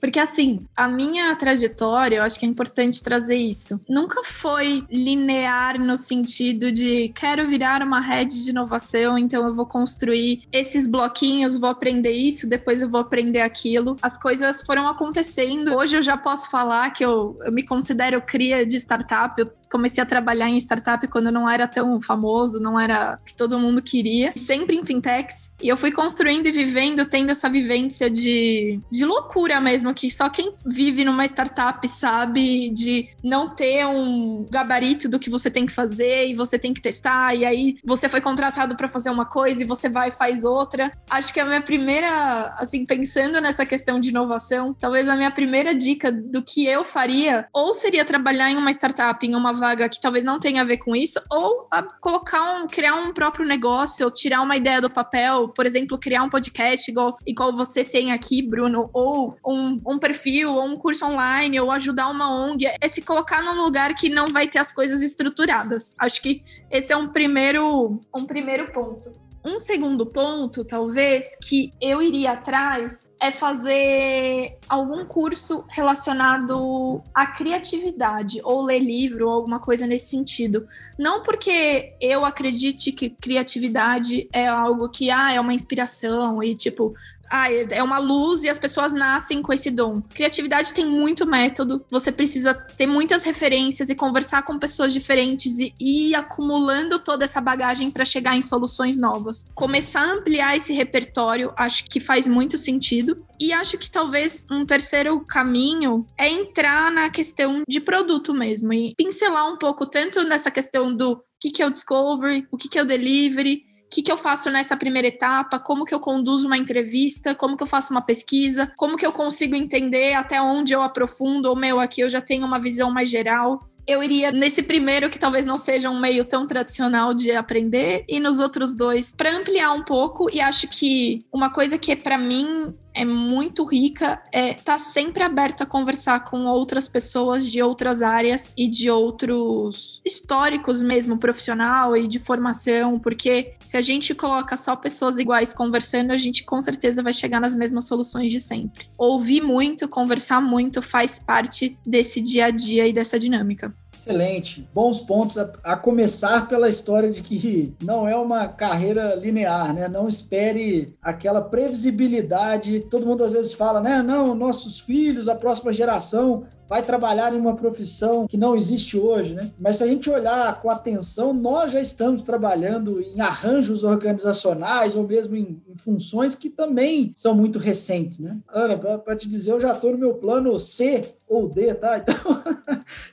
Porque, 0.00 0.18
assim, 0.18 0.64
a 0.76 0.88
minha 0.88 1.34
trajetória, 1.34 2.16
eu 2.16 2.22
acho 2.22 2.38
que 2.38 2.46
é 2.46 2.48
importante 2.48 3.02
trazer 3.02 3.34
isso. 3.34 3.80
Nunca 3.88 4.22
foi 4.22 4.84
linear 4.90 5.78
no 5.78 5.96
sentido 5.96 6.70
de 6.70 7.08
quero 7.08 7.46
virar 7.46 7.82
uma 7.82 8.00
rede 8.00 8.44
de 8.44 8.50
inovação, 8.50 9.18
então 9.18 9.44
eu 9.46 9.54
vou 9.54 9.66
construir 9.66 10.42
esses 10.52 10.86
bloquinhos, 10.86 11.58
vou 11.58 11.68
aprender 11.68 12.12
isso, 12.12 12.46
depois 12.46 12.80
eu 12.80 12.88
vou 12.88 13.00
aprender 13.00 13.40
aquilo. 13.40 13.96
As 14.00 14.16
coisas 14.16 14.62
foram 14.62 14.86
acontecendo. 14.86 15.74
Hoje 15.74 15.96
eu 15.96 16.02
já 16.02 16.16
posso 16.16 16.48
falar 16.50 16.90
que 16.90 17.04
eu, 17.04 17.36
eu 17.44 17.52
me 17.52 17.64
considero 17.64 18.22
cria 18.22 18.64
de 18.64 18.76
startup. 18.76 19.34
Eu 19.40 19.50
comecei 19.70 20.02
a 20.02 20.06
trabalhar 20.06 20.48
em 20.48 20.58
startup 20.58 21.06
quando 21.08 21.30
não 21.30 21.48
era 21.48 21.66
tão 21.66 22.00
famoso, 22.00 22.60
não 22.60 22.78
era 22.78 23.18
que 23.24 23.34
todo 23.34 23.58
mundo 23.58 23.82
queria, 23.82 24.32
sempre 24.36 24.76
em 24.76 24.84
fintechs. 24.84 25.50
E 25.62 25.68
eu 25.68 25.76
fui 25.76 25.92
construindo 25.92 26.46
e 26.46 26.52
vivendo, 26.52 27.04
tendo 27.04 27.30
essa 27.30 27.48
vivência 27.48 28.10
de, 28.10 28.80
de 28.90 29.04
loucura 29.04 29.60
mesmo, 29.60 29.92
que 29.94 30.10
só 30.10 30.28
quem 30.28 30.54
vive 30.66 31.04
numa 31.04 31.24
startup 31.24 31.86
sabe 31.86 32.70
de 32.70 33.08
não 33.22 33.50
ter 33.50 33.86
um 33.86 34.46
gabarito 34.50 35.08
do 35.08 35.18
que 35.18 35.30
você 35.30 35.50
tem 35.50 35.66
que 35.66 35.72
fazer 35.72 36.28
e 36.28 36.34
você 36.34 36.58
tem 36.58 36.72
que 36.72 36.80
testar, 36.80 37.34
e 37.34 37.44
aí 37.44 37.76
você 37.84 38.08
foi 38.08 38.20
contratado 38.20 38.76
para 38.76 38.88
fazer 38.88 39.10
uma 39.10 39.24
coisa 39.24 39.62
e 39.62 39.66
você 39.66 39.88
vai 39.88 40.08
e 40.08 40.12
faz 40.12 40.44
outra. 40.44 40.92
Acho 41.08 41.32
que 41.32 41.40
a 41.40 41.44
minha 41.44 41.60
primeira, 41.60 42.54
assim, 42.58 42.84
pensando 42.84 43.40
nessa 43.40 43.66
questão 43.66 44.00
de 44.00 44.10
inovação, 44.10 44.74
talvez 44.74 45.08
a 45.08 45.16
minha 45.16 45.30
primeira 45.30 45.74
dica 45.74 46.10
do 46.10 46.42
que 46.42 46.66
eu 46.66 46.84
faria, 46.84 47.46
ou 47.52 47.74
seria 47.74 48.04
trabalhar 48.04 48.50
em 48.50 48.56
uma 48.56 48.70
startup, 48.70 49.26
em 49.26 49.34
uma 49.34 49.52
vaga 49.58 49.88
que 49.88 50.00
talvez 50.00 50.24
não 50.24 50.38
tenha 50.38 50.62
a 50.62 50.64
ver 50.64 50.78
com 50.78 50.96
isso, 50.96 51.20
ou 51.30 51.68
colocar 52.00 52.62
um, 52.62 52.66
criar 52.66 52.94
um 52.94 53.12
próprio 53.12 53.46
negócio, 53.46 54.04
ou 54.06 54.10
tirar 54.10 54.40
uma 54.40 54.56
ideia 54.56 54.80
do 54.80 54.88
papel, 54.88 55.48
por 55.48 55.66
exemplo, 55.66 55.98
criar 55.98 56.22
um 56.22 56.30
podcast 56.30 56.90
igual, 56.90 57.18
igual 57.26 57.54
você 57.54 57.84
tem 57.84 58.12
aqui, 58.12 58.42
Bruno, 58.42 58.88
ou 58.92 59.36
um, 59.46 59.80
um 59.86 59.98
perfil, 59.98 60.54
ou 60.54 60.64
um 60.64 60.76
curso 60.76 61.04
online, 61.04 61.60
ou 61.60 61.70
ajudar 61.70 62.08
uma 62.08 62.30
ONG, 62.30 62.66
é 62.80 62.88
se 62.88 63.02
colocar 63.02 63.42
num 63.42 63.62
lugar 63.62 63.94
que 63.94 64.08
não 64.08 64.28
vai 64.28 64.48
ter 64.48 64.58
as 64.58 64.72
coisas 64.72 65.02
estruturadas. 65.02 65.94
Acho 65.98 66.22
que 66.22 66.42
esse 66.70 66.92
é 66.92 66.96
um 66.96 67.08
primeiro, 67.08 68.00
um 68.14 68.24
primeiro 68.24 68.72
ponto. 68.72 69.27
Um 69.48 69.58
segundo 69.58 70.04
ponto, 70.04 70.62
talvez, 70.62 71.34
que 71.42 71.72
eu 71.80 72.02
iria 72.02 72.32
atrás 72.32 73.08
é 73.18 73.32
fazer 73.32 74.58
algum 74.68 75.06
curso 75.06 75.64
relacionado 75.70 77.02
à 77.14 77.26
criatividade, 77.26 78.42
ou 78.44 78.62
ler 78.62 78.80
livro, 78.80 79.26
ou 79.26 79.32
alguma 79.32 79.58
coisa 79.58 79.86
nesse 79.86 80.10
sentido. 80.10 80.68
Não 80.98 81.22
porque 81.22 81.94
eu 81.98 82.26
acredite 82.26 82.92
que 82.92 83.08
criatividade 83.08 84.28
é 84.34 84.46
algo 84.46 84.90
que 84.90 85.10
ah, 85.10 85.32
é 85.32 85.40
uma 85.40 85.54
inspiração 85.54 86.42
e 86.42 86.54
tipo, 86.54 86.94
ah, 87.30 87.52
é 87.52 87.82
uma 87.82 87.98
luz 87.98 88.44
e 88.44 88.48
as 88.48 88.58
pessoas 88.58 88.92
nascem 88.92 89.42
com 89.42 89.52
esse 89.52 89.70
dom. 89.70 90.00
Criatividade 90.00 90.72
tem 90.72 90.86
muito 90.86 91.26
método, 91.26 91.84
você 91.90 92.10
precisa 92.10 92.54
ter 92.54 92.86
muitas 92.86 93.22
referências 93.22 93.90
e 93.90 93.94
conversar 93.94 94.42
com 94.42 94.58
pessoas 94.58 94.92
diferentes 94.92 95.58
e 95.58 95.74
ir 95.78 96.14
acumulando 96.14 96.98
toda 96.98 97.24
essa 97.24 97.40
bagagem 97.40 97.90
para 97.90 98.04
chegar 98.04 98.36
em 98.36 98.42
soluções 98.42 98.98
novas. 98.98 99.46
Começar 99.54 100.02
a 100.02 100.12
ampliar 100.12 100.56
esse 100.56 100.72
repertório, 100.72 101.52
acho 101.56 101.84
que 101.84 102.00
faz 102.00 102.26
muito 102.26 102.56
sentido. 102.56 103.24
E 103.40 103.52
acho 103.52 103.78
que 103.78 103.90
talvez 103.90 104.44
um 104.50 104.66
terceiro 104.66 105.20
caminho 105.20 106.04
é 106.18 106.28
entrar 106.28 106.90
na 106.90 107.08
questão 107.08 107.62
de 107.68 107.80
produto 107.80 108.34
mesmo 108.34 108.72
e 108.72 108.94
pincelar 108.96 109.48
um 109.48 109.56
pouco 109.56 109.86
tanto 109.86 110.24
nessa 110.24 110.50
questão 110.50 110.94
do 110.94 111.12
o 111.12 111.40
que, 111.40 111.50
que 111.52 111.62
é 111.62 111.66
o 111.66 111.70
discovery, 111.70 112.48
o 112.50 112.56
que, 112.56 112.68
que 112.68 112.76
é 112.76 112.82
o 112.82 112.84
delivery, 112.84 113.62
o 113.88 113.90
que, 113.90 114.02
que 114.02 114.12
eu 114.12 114.18
faço 114.18 114.50
nessa 114.50 114.76
primeira 114.76 115.08
etapa, 115.08 115.58
como 115.58 115.86
que 115.86 115.94
eu 115.94 115.98
conduzo 115.98 116.46
uma 116.46 116.58
entrevista, 116.58 117.34
como 117.34 117.56
que 117.56 117.62
eu 117.62 117.66
faço 117.66 117.90
uma 117.90 118.02
pesquisa, 118.02 118.70
como 118.76 118.98
que 118.98 119.06
eu 119.06 119.12
consigo 119.12 119.56
entender 119.56 120.12
até 120.12 120.42
onde 120.42 120.74
eu 120.74 120.82
aprofundo, 120.82 121.48
ou 121.48 121.56
meu, 121.56 121.80
aqui 121.80 122.02
eu 122.02 122.10
já 122.10 122.20
tenho 122.20 122.44
uma 122.44 122.58
visão 122.58 122.90
mais 122.90 123.08
geral. 123.08 123.66
Eu 123.86 124.02
iria 124.02 124.30
nesse 124.30 124.62
primeiro, 124.62 125.08
que 125.08 125.18
talvez 125.18 125.46
não 125.46 125.56
seja 125.56 125.88
um 125.88 125.98
meio 125.98 126.22
tão 126.22 126.46
tradicional 126.46 127.14
de 127.14 127.30
aprender, 127.30 128.04
e 128.06 128.20
nos 128.20 128.38
outros 128.38 128.76
dois, 128.76 129.14
para 129.16 129.34
ampliar 129.34 129.72
um 129.72 129.82
pouco. 129.82 130.28
E 130.30 130.38
acho 130.38 130.68
que 130.68 131.24
uma 131.32 131.48
coisa 131.48 131.78
que 131.78 131.96
para 131.96 132.18
mim 132.18 132.74
é 132.94 133.04
muito 133.04 133.64
rica, 133.64 134.22
é 134.32 134.54
tá 134.54 134.78
sempre 134.78 135.22
aberto 135.22 135.62
a 135.62 135.66
conversar 135.66 136.24
com 136.24 136.46
outras 136.46 136.88
pessoas 136.88 137.46
de 137.46 137.62
outras 137.62 138.02
áreas 138.02 138.52
e 138.56 138.68
de 138.68 138.90
outros 138.90 140.00
históricos 140.04 140.82
mesmo, 140.82 141.18
profissional 141.18 141.96
e 141.96 142.06
de 142.06 142.18
formação, 142.18 142.98
porque 142.98 143.54
se 143.60 143.76
a 143.76 143.80
gente 143.80 144.14
coloca 144.14 144.56
só 144.56 144.74
pessoas 144.74 145.18
iguais 145.18 145.54
conversando, 145.54 146.10
a 146.10 146.16
gente 146.16 146.44
com 146.44 146.60
certeza 146.60 147.02
vai 147.02 147.12
chegar 147.12 147.40
nas 147.40 147.54
mesmas 147.54 147.86
soluções 147.86 148.32
de 148.32 148.40
sempre. 148.40 148.88
Ouvir 148.96 149.40
muito, 149.40 149.88
conversar 149.88 150.40
muito 150.40 150.82
faz 150.82 151.18
parte 151.18 151.78
desse 151.86 152.20
dia 152.20 152.46
a 152.46 152.50
dia 152.50 152.86
e 152.86 152.92
dessa 152.92 153.18
dinâmica. 153.18 153.74
Excelente. 154.08 154.66
Bons 154.72 155.00
pontos, 155.00 155.36
a, 155.36 155.52
a, 155.62 155.76
começar 155.76 156.48
pela 156.48 156.66
história 156.66 157.10
de 157.10 157.22
que 157.22 157.74
não 157.84 158.08
é 158.08 158.16
uma 158.16 158.48
carreira 158.48 159.14
linear, 159.14 159.74
né? 159.74 159.86
Não 159.86 160.08
espere 160.08 160.96
aquela 161.02 161.42
previsibilidade. 161.42 162.86
Todo 162.88 163.04
mundo 163.04 163.22
às 163.22 163.32
vezes 163.32 163.52
fala, 163.52 163.82
né? 163.82 164.02
Não, 164.02 164.34
nossos 164.34 164.80
filhos, 164.80 165.28
a 165.28 165.34
próxima 165.34 165.74
geração 165.74 166.46
vai 166.68 166.82
trabalhar 166.82 167.34
em 167.34 167.38
uma 167.38 167.56
profissão 167.56 168.26
que 168.26 168.36
não 168.36 168.54
existe 168.54 168.98
hoje, 168.98 169.34
né? 169.34 169.50
Mas 169.58 169.76
se 169.76 169.84
a 169.84 169.86
gente 169.86 170.08
olhar 170.10 170.60
com 170.60 170.70
atenção, 170.70 171.32
nós 171.32 171.72
já 171.72 171.80
estamos 171.80 172.22
trabalhando 172.22 173.00
em 173.00 173.20
arranjos 173.20 173.84
organizacionais 173.84 174.94
ou 174.94 175.06
mesmo 175.06 175.34
em, 175.34 175.62
em 175.66 175.76
funções 175.78 176.34
que 176.34 176.50
também 176.50 177.12
são 177.16 177.34
muito 177.34 177.58
recentes, 177.58 178.18
né? 178.18 178.38
Ana, 178.48 178.76
para 178.76 179.16
te 179.16 179.28
dizer, 179.28 179.52
eu 179.52 179.60
já 179.60 179.72
estou 179.72 179.92
no 179.92 179.98
meu 179.98 180.14
plano 180.14 180.58
C 180.60 181.14
ou 181.28 181.48
D, 181.48 181.74
tá? 181.74 182.04
Então, 182.08 182.42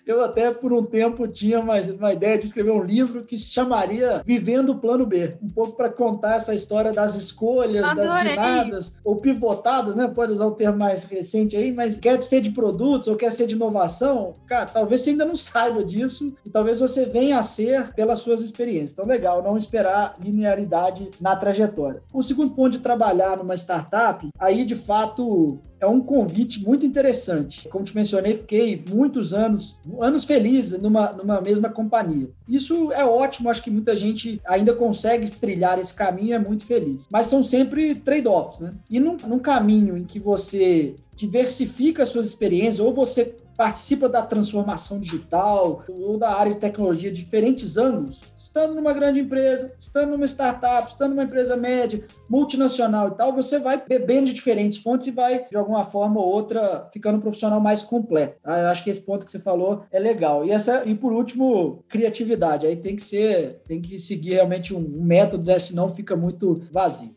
eu 0.05 0.23
até 0.23 0.51
por 0.51 0.71
um 0.71 0.83
tempo 0.83 1.27
tinha 1.27 1.59
uma, 1.59 1.75
uma 1.81 2.13
ideia 2.13 2.37
de 2.37 2.45
escrever 2.45 2.71
um 2.71 2.83
livro 2.83 3.23
que 3.23 3.37
se 3.37 3.51
chamaria 3.51 4.21
Vivendo 4.23 4.69
o 4.69 4.77
Plano 4.77 5.05
B, 5.05 5.35
um 5.41 5.49
pouco 5.49 5.75
para 5.75 5.89
contar 5.89 6.35
essa 6.35 6.53
história 6.53 6.93
das 6.93 7.15
escolhas, 7.15 7.85
Adorei. 7.85 8.09
das 8.09 8.23
guinadas, 8.23 8.93
ou 9.03 9.17
pivotadas, 9.17 9.95
né? 9.95 10.07
Pode 10.07 10.31
usar 10.31 10.45
o 10.45 10.51
termo 10.51 10.77
mais 10.77 11.03
recente 11.03 11.57
aí, 11.57 11.73
mas 11.73 11.97
quer 11.97 12.21
ser 12.23 12.41
de 12.41 12.51
produtos 12.51 13.07
ou 13.07 13.15
quer 13.15 13.31
ser 13.31 13.47
de 13.47 13.55
inovação, 13.55 14.33
cara, 14.47 14.67
talvez 14.67 15.01
você 15.01 15.09
ainda 15.09 15.25
não 15.25 15.35
saiba 15.35 15.83
disso 15.83 16.33
e 16.45 16.49
talvez 16.49 16.79
você 16.79 17.05
venha 17.05 17.39
a 17.39 17.43
ser 17.43 17.93
pelas 17.93 18.19
suas 18.19 18.41
experiências. 18.41 18.91
Então, 18.91 19.05
legal, 19.05 19.43
não 19.43 19.57
esperar 19.57 20.15
linearidade 20.19 21.11
na 21.19 21.35
trajetória. 21.35 22.01
O 22.13 22.23
segundo 22.23 22.53
ponto 22.53 22.71
de 22.71 22.79
trabalhar 22.79 23.37
numa 23.37 23.55
startup, 23.55 24.27
aí 24.39 24.63
de 24.63 24.75
fato 24.75 25.59
é 25.79 25.87
um 25.87 26.01
convite 26.01 26.63
muito 26.63 26.85
interessante. 26.85 27.67
Como 27.69 27.83
te 27.83 27.95
mencionei, 27.95 28.35
fiquei 28.35 28.83
muitos 28.89 29.33
anos, 29.33 29.77
anos 29.99 30.23
felizes 30.23 30.79
numa, 30.79 31.11
numa 31.11 31.41
mesma 31.41 31.69
companhia. 31.69 32.29
Isso 32.47 32.91
é 32.91 33.03
ótimo, 33.03 33.49
acho 33.49 33.63
que 33.63 33.71
muita 33.71 33.95
gente 33.95 34.41
ainda 34.45 34.73
consegue 34.73 35.29
trilhar 35.31 35.79
esse 35.79 35.93
caminho, 35.93 36.35
é 36.35 36.39
muito 36.39 36.65
feliz. 36.65 37.07
Mas 37.11 37.27
são 37.27 37.43
sempre 37.43 37.95
trade-offs, 37.95 38.59
né? 38.59 38.73
E 38.89 38.99
num, 38.99 39.17
num 39.27 39.39
caminho 39.39 39.97
em 39.97 40.03
que 40.03 40.19
você 40.19 40.95
diversifica 41.15 42.05
suas 42.05 42.27
experiências, 42.27 42.79
ou 42.79 42.93
você 42.93 43.35
participa 43.57 44.09
da 44.09 44.21
transformação 44.21 44.99
digital 44.99 45.83
ou 45.87 46.17
da 46.17 46.31
área 46.31 46.53
de 46.53 46.59
tecnologia 46.59 47.11
diferentes 47.11 47.77
ângulos, 47.77 48.21
estando 48.35 48.75
numa 48.75 48.93
grande 48.93 49.19
empresa, 49.19 49.73
estando 49.79 50.11
numa 50.11 50.25
startup, 50.25 50.89
estando 50.89 51.11
numa 51.11 51.23
empresa 51.23 51.55
média, 51.55 52.05
multinacional 52.29 53.09
e 53.09 53.11
tal, 53.11 53.33
você 53.33 53.59
vai 53.59 53.81
bebendo 53.85 54.27
de 54.27 54.33
diferentes 54.33 54.77
fontes 54.77 55.07
e 55.07 55.11
vai, 55.11 55.45
de 55.49 55.57
alguma 55.57 55.83
forma 55.83 56.19
ou 56.19 56.27
outra, 56.27 56.89
ficando 56.93 57.17
um 57.17 57.21
profissional 57.21 57.59
mais 57.59 57.81
completo. 57.81 58.37
Tá? 58.43 58.59
Eu 58.59 58.67
acho 58.67 58.83
que 58.83 58.89
esse 58.89 59.01
ponto 59.01 59.25
que 59.25 59.31
você 59.31 59.39
falou 59.39 59.83
é 59.91 59.99
legal. 59.99 60.45
E, 60.45 60.51
essa, 60.51 60.83
e 60.85 60.93
por 60.93 61.11
último, 61.13 61.83
criatividade. 61.87 62.67
Aí 62.67 62.75
tem 62.75 62.95
que 62.95 63.03
ser, 63.03 63.61
tem 63.67 63.81
que 63.81 63.97
seguir 63.97 64.33
realmente 64.33 64.73
um 64.73 64.79
método, 64.79 65.45
né? 65.45 65.59
senão 65.59 65.89
fica 65.89 66.15
muito 66.15 66.61
vazio. 66.71 67.15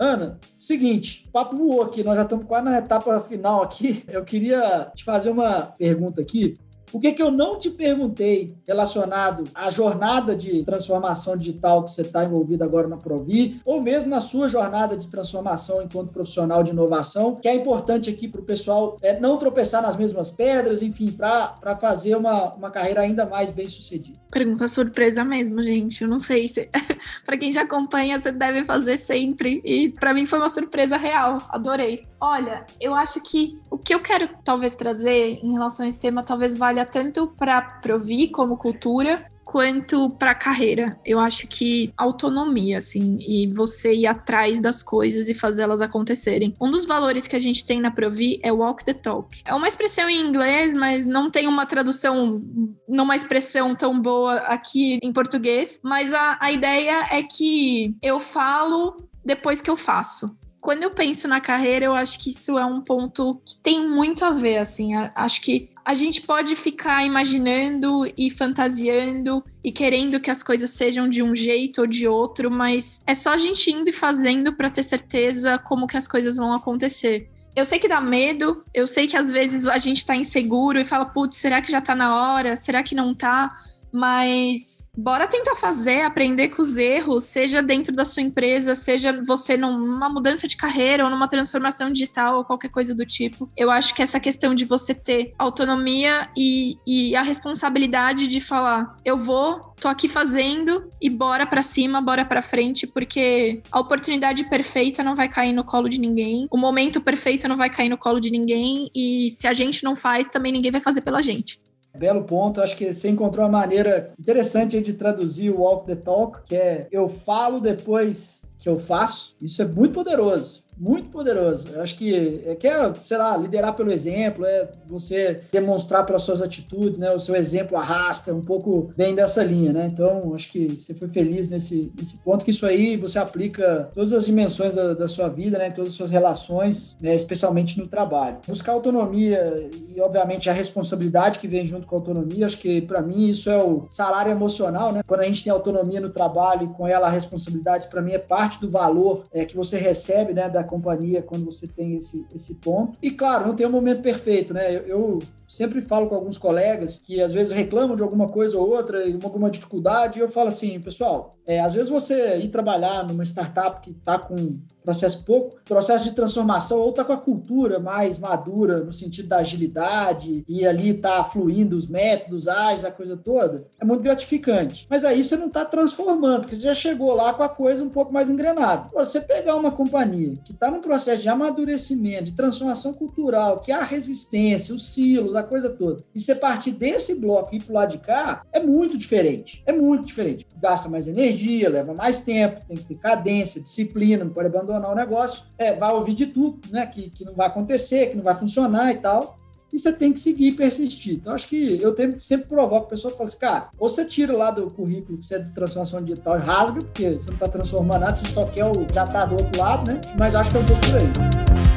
Ana, 0.00 0.40
seguinte, 0.58 1.26
o 1.28 1.30
papo 1.30 1.54
voou 1.54 1.82
aqui, 1.82 2.02
nós 2.02 2.16
já 2.16 2.22
estamos 2.22 2.46
quase 2.46 2.64
na 2.64 2.78
etapa 2.78 3.20
final 3.20 3.62
aqui. 3.62 4.02
Eu 4.08 4.24
queria 4.24 4.90
te 4.94 5.04
fazer 5.04 5.28
uma 5.28 5.60
pergunta 5.60 6.22
aqui. 6.22 6.58
O 6.92 6.98
que, 6.98 7.12
que 7.12 7.22
eu 7.22 7.30
não 7.30 7.58
te 7.58 7.70
perguntei 7.70 8.54
relacionado 8.66 9.44
à 9.54 9.70
jornada 9.70 10.34
de 10.34 10.64
transformação 10.64 11.36
digital 11.36 11.84
que 11.84 11.92
você 11.92 12.02
está 12.02 12.24
envolvido 12.24 12.64
agora 12.64 12.88
na 12.88 12.96
Provi, 12.96 13.60
ou 13.64 13.80
mesmo 13.80 14.10
na 14.10 14.20
sua 14.20 14.48
jornada 14.48 14.96
de 14.96 15.08
transformação 15.08 15.82
enquanto 15.82 16.12
profissional 16.12 16.62
de 16.62 16.70
inovação, 16.70 17.36
que 17.36 17.48
é 17.48 17.54
importante 17.54 18.10
aqui 18.10 18.28
para 18.28 18.40
o 18.40 18.44
pessoal 18.44 18.96
é, 19.02 19.18
não 19.18 19.36
tropeçar 19.36 19.82
nas 19.82 19.96
mesmas 19.96 20.30
pedras, 20.30 20.82
enfim, 20.82 21.12
para 21.12 21.76
fazer 21.80 22.16
uma, 22.16 22.54
uma 22.54 22.70
carreira 22.70 23.00
ainda 23.00 23.24
mais 23.24 23.50
bem 23.50 23.68
sucedida. 23.68 24.18
Pergunta 24.30 24.68
surpresa 24.68 25.24
mesmo, 25.24 25.60
gente. 25.62 26.02
Eu 26.02 26.08
não 26.08 26.20
sei 26.20 26.46
se. 26.46 26.68
para 27.26 27.36
quem 27.36 27.52
já 27.52 27.62
acompanha, 27.62 28.18
você 28.18 28.30
deve 28.30 28.64
fazer 28.64 28.96
sempre. 28.96 29.60
E 29.64 29.88
para 29.88 30.14
mim 30.14 30.24
foi 30.24 30.38
uma 30.38 30.48
surpresa 30.48 30.96
real. 30.96 31.38
Adorei. 31.48 32.06
Olha, 32.20 32.66
eu 32.78 32.94
acho 32.94 33.20
que 33.22 33.58
o 33.70 33.78
que 33.78 33.94
eu 33.94 34.00
quero 34.00 34.28
talvez 34.44 34.74
trazer 34.74 35.40
em 35.42 35.52
relação 35.52 35.86
a 35.86 35.88
esse 35.88 35.98
tema 35.98 36.22
talvez 36.22 36.54
valha 36.54 36.79
tanto 36.84 37.26
para 37.26 37.60
Provi 37.60 38.28
como 38.28 38.56
cultura, 38.56 39.30
quanto 39.50 40.10
para 40.10 40.32
carreira. 40.32 40.96
Eu 41.04 41.18
acho 41.18 41.48
que 41.48 41.92
autonomia, 41.96 42.78
assim, 42.78 43.18
e 43.20 43.48
você 43.48 43.92
ir 43.92 44.06
atrás 44.06 44.60
das 44.60 44.80
coisas 44.80 45.28
e 45.28 45.34
fazê-las 45.34 45.80
acontecerem. 45.80 46.54
Um 46.60 46.70
dos 46.70 46.84
valores 46.84 47.26
que 47.26 47.34
a 47.34 47.40
gente 47.40 47.66
tem 47.66 47.80
na 47.80 47.90
Provi 47.90 48.38
é 48.44 48.52
walk 48.52 48.84
the 48.84 48.94
talk. 48.94 49.42
É 49.44 49.52
uma 49.52 49.66
expressão 49.66 50.08
em 50.08 50.20
inglês, 50.20 50.72
mas 50.72 51.04
não 51.04 51.28
tem 51.28 51.48
uma 51.48 51.66
tradução 51.66 52.40
numa 52.88 53.16
expressão 53.16 53.74
tão 53.74 54.00
boa 54.00 54.36
aqui 54.36 55.00
em 55.02 55.12
português. 55.12 55.80
Mas 55.82 56.12
a, 56.12 56.38
a 56.40 56.52
ideia 56.52 57.08
é 57.10 57.20
que 57.24 57.96
eu 58.00 58.20
falo 58.20 59.08
depois 59.24 59.60
que 59.60 59.68
eu 59.68 59.76
faço 59.76 60.30
quando 60.60 60.82
eu 60.82 60.90
penso 60.90 61.26
na 61.26 61.40
carreira, 61.40 61.86
eu 61.86 61.94
acho 61.94 62.18
que 62.18 62.28
isso 62.28 62.58
é 62.58 62.64
um 62.66 62.82
ponto 62.82 63.40
que 63.46 63.56
tem 63.62 63.88
muito 63.88 64.24
a 64.24 64.30
ver, 64.30 64.58
assim. 64.58 64.94
Acho 65.14 65.40
que 65.40 65.70
a 65.90 65.94
gente 65.94 66.22
pode 66.22 66.54
ficar 66.54 67.04
imaginando 67.04 68.08
e 68.16 68.30
fantasiando 68.30 69.44
e 69.62 69.72
querendo 69.72 70.20
que 70.20 70.30
as 70.30 70.40
coisas 70.40 70.70
sejam 70.70 71.08
de 71.08 71.20
um 71.20 71.34
jeito 71.34 71.80
ou 71.80 71.86
de 71.86 72.06
outro, 72.06 72.48
mas 72.48 73.02
é 73.04 73.12
só 73.12 73.30
a 73.30 73.36
gente 73.36 73.72
indo 73.72 73.90
e 73.90 73.92
fazendo 73.92 74.52
para 74.52 74.70
ter 74.70 74.84
certeza 74.84 75.58
como 75.58 75.88
que 75.88 75.96
as 75.96 76.06
coisas 76.06 76.36
vão 76.36 76.52
acontecer. 76.52 77.28
Eu 77.56 77.66
sei 77.66 77.80
que 77.80 77.88
dá 77.88 78.00
medo, 78.00 78.64
eu 78.72 78.86
sei 78.86 79.08
que 79.08 79.16
às 79.16 79.32
vezes 79.32 79.66
a 79.66 79.78
gente 79.78 80.06
tá 80.06 80.14
inseguro 80.14 80.78
e 80.78 80.84
fala, 80.84 81.06
putz, 81.06 81.38
será 81.38 81.60
que 81.60 81.72
já 81.72 81.80
tá 81.80 81.96
na 81.96 82.14
hora? 82.14 82.54
Será 82.54 82.84
que 82.84 82.94
não 82.94 83.12
tá? 83.12 83.50
Mas 83.92 84.80
bora 84.96 85.26
tentar 85.26 85.54
fazer, 85.54 86.02
aprender 86.02 86.48
com 86.48 86.62
os 86.62 86.76
erros, 86.76 87.24
seja 87.24 87.62
dentro 87.62 87.94
da 87.94 88.04
sua 88.04 88.22
empresa, 88.22 88.74
seja 88.74 89.22
você 89.24 89.56
numa 89.56 90.08
mudança 90.08 90.46
de 90.46 90.56
carreira 90.56 91.04
ou 91.04 91.10
numa 91.10 91.28
transformação 91.28 91.92
digital 91.92 92.38
ou 92.38 92.44
qualquer 92.44 92.70
coisa 92.70 92.94
do 92.94 93.06
tipo. 93.06 93.50
Eu 93.56 93.70
acho 93.70 93.94
que 93.94 94.02
essa 94.02 94.20
questão 94.20 94.54
de 94.54 94.64
você 94.64 94.94
ter 94.94 95.32
autonomia 95.38 96.28
e, 96.36 96.76
e 96.86 97.14
a 97.16 97.22
responsabilidade 97.22 98.26
de 98.26 98.40
falar, 98.40 98.96
eu 99.04 99.16
vou, 99.16 99.74
tô 99.80 99.88
aqui 99.88 100.08
fazendo 100.08 100.90
e 101.00 101.08
bora 101.08 101.46
para 101.46 101.62
cima, 101.62 102.00
bora 102.00 102.24
para 102.24 102.42
frente, 102.42 102.86
porque 102.86 103.62
a 103.70 103.80
oportunidade 103.80 104.44
perfeita 104.48 105.02
não 105.02 105.14
vai 105.14 105.28
cair 105.28 105.52
no 105.52 105.64
colo 105.64 105.88
de 105.88 105.98
ninguém, 105.98 106.46
o 106.50 106.58
momento 106.58 107.00
perfeito 107.00 107.48
não 107.48 107.56
vai 107.56 107.70
cair 107.70 107.88
no 107.88 107.98
colo 107.98 108.20
de 108.20 108.30
ninguém 108.30 108.90
e 108.94 109.30
se 109.30 109.46
a 109.46 109.52
gente 109.52 109.84
não 109.84 109.96
faz, 109.96 110.28
também 110.28 110.52
ninguém 110.52 110.70
vai 110.70 110.80
fazer 110.80 111.00
pela 111.00 111.22
gente. 111.22 111.60
Belo 111.96 112.24
ponto. 112.24 112.60
Acho 112.60 112.76
que 112.76 112.92
você 112.92 113.08
encontrou 113.08 113.44
uma 113.44 113.58
maneira 113.58 114.12
interessante 114.18 114.80
de 114.80 114.92
traduzir 114.92 115.50
o 115.50 115.60
walk 115.60 115.86
the 115.86 115.96
talk, 115.96 116.42
que 116.44 116.56
é 116.56 116.88
eu 116.90 117.08
falo 117.08 117.60
depois 117.60 118.44
que 118.58 118.68
eu 118.68 118.78
faço, 118.78 119.34
isso 119.40 119.62
é 119.62 119.64
muito 119.64 119.94
poderoso 119.94 120.62
muito 120.80 121.10
poderoso. 121.10 121.68
Eu 121.74 121.82
acho 121.82 121.94
que 121.94 122.42
é, 122.46 122.54
que 122.54 122.66
é, 122.66 122.94
sei 122.94 123.18
lá, 123.18 123.36
liderar 123.36 123.74
pelo 123.74 123.92
exemplo, 123.92 124.46
é 124.46 124.66
você 124.86 125.42
demonstrar 125.52 126.06
pelas 126.06 126.22
suas 126.22 126.40
atitudes, 126.40 126.98
né? 126.98 127.10
O 127.12 127.18
seu 127.18 127.36
exemplo 127.36 127.76
arrasta 127.76 128.34
um 128.34 128.40
pouco 128.40 128.90
bem 128.96 129.14
dessa 129.14 129.44
linha, 129.44 129.74
né? 129.74 129.90
Então, 129.92 130.34
acho 130.34 130.50
que 130.50 130.70
você 130.70 130.94
foi 130.94 131.08
feliz 131.08 131.50
nesse, 131.50 131.92
nesse 131.98 132.16
ponto, 132.18 132.44
que 132.44 132.50
isso 132.50 132.64
aí 132.64 132.96
você 132.96 133.18
aplica 133.18 133.90
todas 133.94 134.14
as 134.14 134.24
dimensões 134.24 134.72
da, 134.72 134.94
da 134.94 135.06
sua 135.06 135.28
vida, 135.28 135.58
né? 135.58 135.70
Todas 135.70 135.90
as 135.90 135.96
suas 135.96 136.10
relações, 136.10 136.96
né? 136.98 137.14
especialmente 137.14 137.78
no 137.78 137.86
trabalho. 137.86 138.38
Buscar 138.48 138.72
autonomia 138.72 139.70
e, 139.94 140.00
obviamente, 140.00 140.48
a 140.48 140.52
responsabilidade 140.52 141.38
que 141.38 141.46
vem 141.46 141.66
junto 141.66 141.86
com 141.86 141.94
a 141.94 141.98
autonomia, 141.98 142.46
acho 142.46 142.58
que 142.58 142.80
para 142.80 143.02
mim 143.02 143.28
isso 143.28 143.50
é 143.50 143.62
o 143.62 143.84
salário 143.90 144.32
emocional, 144.32 144.92
né? 144.92 145.02
Quando 145.06 145.20
a 145.20 145.24
gente 145.24 145.44
tem 145.44 145.52
autonomia 145.52 146.00
no 146.00 146.08
trabalho 146.08 146.64
e 146.64 146.74
com 146.74 146.86
ela 146.86 147.08
a 147.08 147.10
responsabilidade, 147.10 147.88
para 147.88 148.00
mim 148.00 148.12
é 148.12 148.18
parte 148.18 148.58
do 148.58 148.68
valor 148.70 149.24
é, 149.30 149.44
que 149.44 149.54
você 149.54 149.76
recebe, 149.76 150.32
né? 150.32 150.48
Da 150.48 150.69
companhia 150.70 151.20
quando 151.20 151.44
você 151.44 151.66
tem 151.66 151.96
esse, 151.96 152.24
esse 152.34 152.54
ponto. 152.54 152.96
E 153.02 153.10
claro, 153.10 153.48
não 153.48 153.56
tem 153.56 153.66
um 153.66 153.70
momento 153.70 154.00
perfeito, 154.00 154.54
né? 154.54 154.74
Eu, 154.74 154.82
eu 154.86 155.18
sempre 155.50 155.82
falo 155.82 156.08
com 156.08 156.14
alguns 156.14 156.38
colegas 156.38 157.00
que 157.04 157.20
às 157.20 157.32
vezes 157.32 157.52
reclamam 157.52 157.96
de 157.96 158.04
alguma 158.04 158.28
coisa 158.28 158.56
ou 158.56 158.70
outra, 158.70 159.02
alguma 159.24 159.50
dificuldade, 159.50 160.16
e 160.16 160.22
eu 160.22 160.28
falo 160.28 160.48
assim, 160.48 160.78
pessoal, 160.80 161.36
é, 161.44 161.58
às 161.58 161.74
vezes 161.74 161.88
você 161.88 162.36
ir 162.36 162.50
trabalhar 162.50 163.04
numa 163.04 163.24
startup 163.24 163.80
que 163.80 163.90
está 163.90 164.16
com 164.16 164.60
processo 164.84 165.24
pouco, 165.24 165.56
processo 165.64 166.04
de 166.04 166.12
transformação, 166.12 166.78
ou 166.78 166.90
está 166.90 167.04
com 167.04 167.12
a 167.12 167.16
cultura 167.16 167.78
mais 167.78 168.18
madura 168.18 168.82
no 168.82 168.92
sentido 168.92 169.28
da 169.28 169.38
agilidade, 169.38 170.44
e 170.48 170.66
ali 170.66 170.90
está 170.90 171.22
fluindo 171.24 171.76
os 171.76 171.86
métodos 171.86 172.48
ágeis, 172.48 172.84
a 172.84 172.90
coisa 172.90 173.16
toda, 173.16 173.66
é 173.78 173.84
muito 173.84 174.02
gratificante. 174.02 174.86
Mas 174.88 175.04
aí 175.04 175.22
você 175.22 175.36
não 175.36 175.48
está 175.48 175.64
transformando, 175.64 176.42
porque 176.42 176.56
você 176.56 176.62
já 176.62 176.74
chegou 176.74 177.12
lá 177.14 177.34
com 177.34 177.42
a 177.42 177.48
coisa 177.48 177.84
um 177.84 177.90
pouco 177.90 178.12
mais 178.12 178.30
engrenada. 178.30 178.88
Você 178.94 179.20
pegar 179.20 179.56
uma 179.56 179.72
companhia 179.72 180.34
que 180.44 180.52
está 180.52 180.70
no 180.70 180.80
processo 180.80 181.22
de 181.22 181.28
amadurecimento, 181.28 182.24
de 182.24 182.32
transformação 182.32 182.92
cultural, 182.92 183.60
que 183.60 183.72
há 183.72 183.82
resistência, 183.82 184.74
os 184.74 184.88
silos, 184.88 185.36
a 185.40 185.44
coisa 185.44 185.70
toda. 185.70 186.04
E 186.14 186.20
você 186.20 186.34
partir 186.34 186.72
desse 186.72 187.14
bloco 187.14 187.54
e 187.54 187.58
ir 187.58 187.62
pro 187.62 187.74
lado 187.74 187.92
de 187.92 187.98
cá, 187.98 188.42
é 188.52 188.60
muito 188.60 188.96
diferente. 188.96 189.62
É 189.66 189.72
muito 189.72 190.06
diferente. 190.06 190.46
Gasta 190.60 190.88
mais 190.88 191.06
energia, 191.06 191.68
leva 191.68 191.94
mais 191.94 192.22
tempo, 192.22 192.64
tem 192.66 192.76
que 192.76 192.84
ter 192.84 192.94
cadência, 192.96 193.60
disciplina, 193.60 194.24
não 194.24 194.32
pode 194.32 194.48
abandonar 194.48 194.92
o 194.92 194.94
negócio. 194.94 195.44
É, 195.58 195.72
vai 195.72 195.92
ouvir 195.92 196.14
de 196.14 196.26
tudo, 196.26 196.60
né? 196.70 196.86
Que, 196.86 197.10
que 197.10 197.24
não 197.24 197.34
vai 197.34 197.46
acontecer, 197.46 198.08
que 198.08 198.16
não 198.16 198.24
vai 198.24 198.34
funcionar 198.34 198.92
e 198.92 198.98
tal 198.98 199.40
e 199.72 199.78
você 199.78 199.92
tem 199.92 200.12
que 200.12 200.20
seguir 200.20 200.48
e 200.48 200.52
persistir. 200.52 201.14
Então, 201.14 201.32
acho 201.32 201.46
que 201.46 201.80
eu 201.80 201.94
sempre 202.20 202.48
provoco 202.48 202.86
a 202.86 202.90
pessoa 202.90 203.12
e 203.12 203.16
falo 203.16 203.28
assim, 203.28 203.38
cara, 203.38 203.68
ou 203.78 203.88
você 203.88 204.04
tira 204.04 204.36
lá 204.36 204.50
do 204.50 204.70
currículo 204.70 205.18
que 205.18 205.26
você 205.26 205.36
é 205.36 205.38
de 205.38 205.50
transformação 205.54 206.02
digital 206.02 206.38
e 206.38 206.42
rasga, 206.42 206.80
porque 206.80 207.12
você 207.12 207.26
não 207.28 207.34
está 207.34 207.48
transformando 207.48 208.00
nada, 208.00 208.16
você 208.16 208.26
só 208.26 208.46
quer 208.46 208.64
o 208.64 208.72
já 208.92 209.06
tá 209.06 209.24
do 209.24 209.36
outro 209.36 209.60
lado, 209.60 209.90
né? 209.90 210.00
Mas 210.18 210.34
acho 210.34 210.50
que 210.50 210.56
é 210.56 210.60
um 210.60 210.66
pouco 210.66 210.82
por 210.86 210.96
aí. 210.96 211.69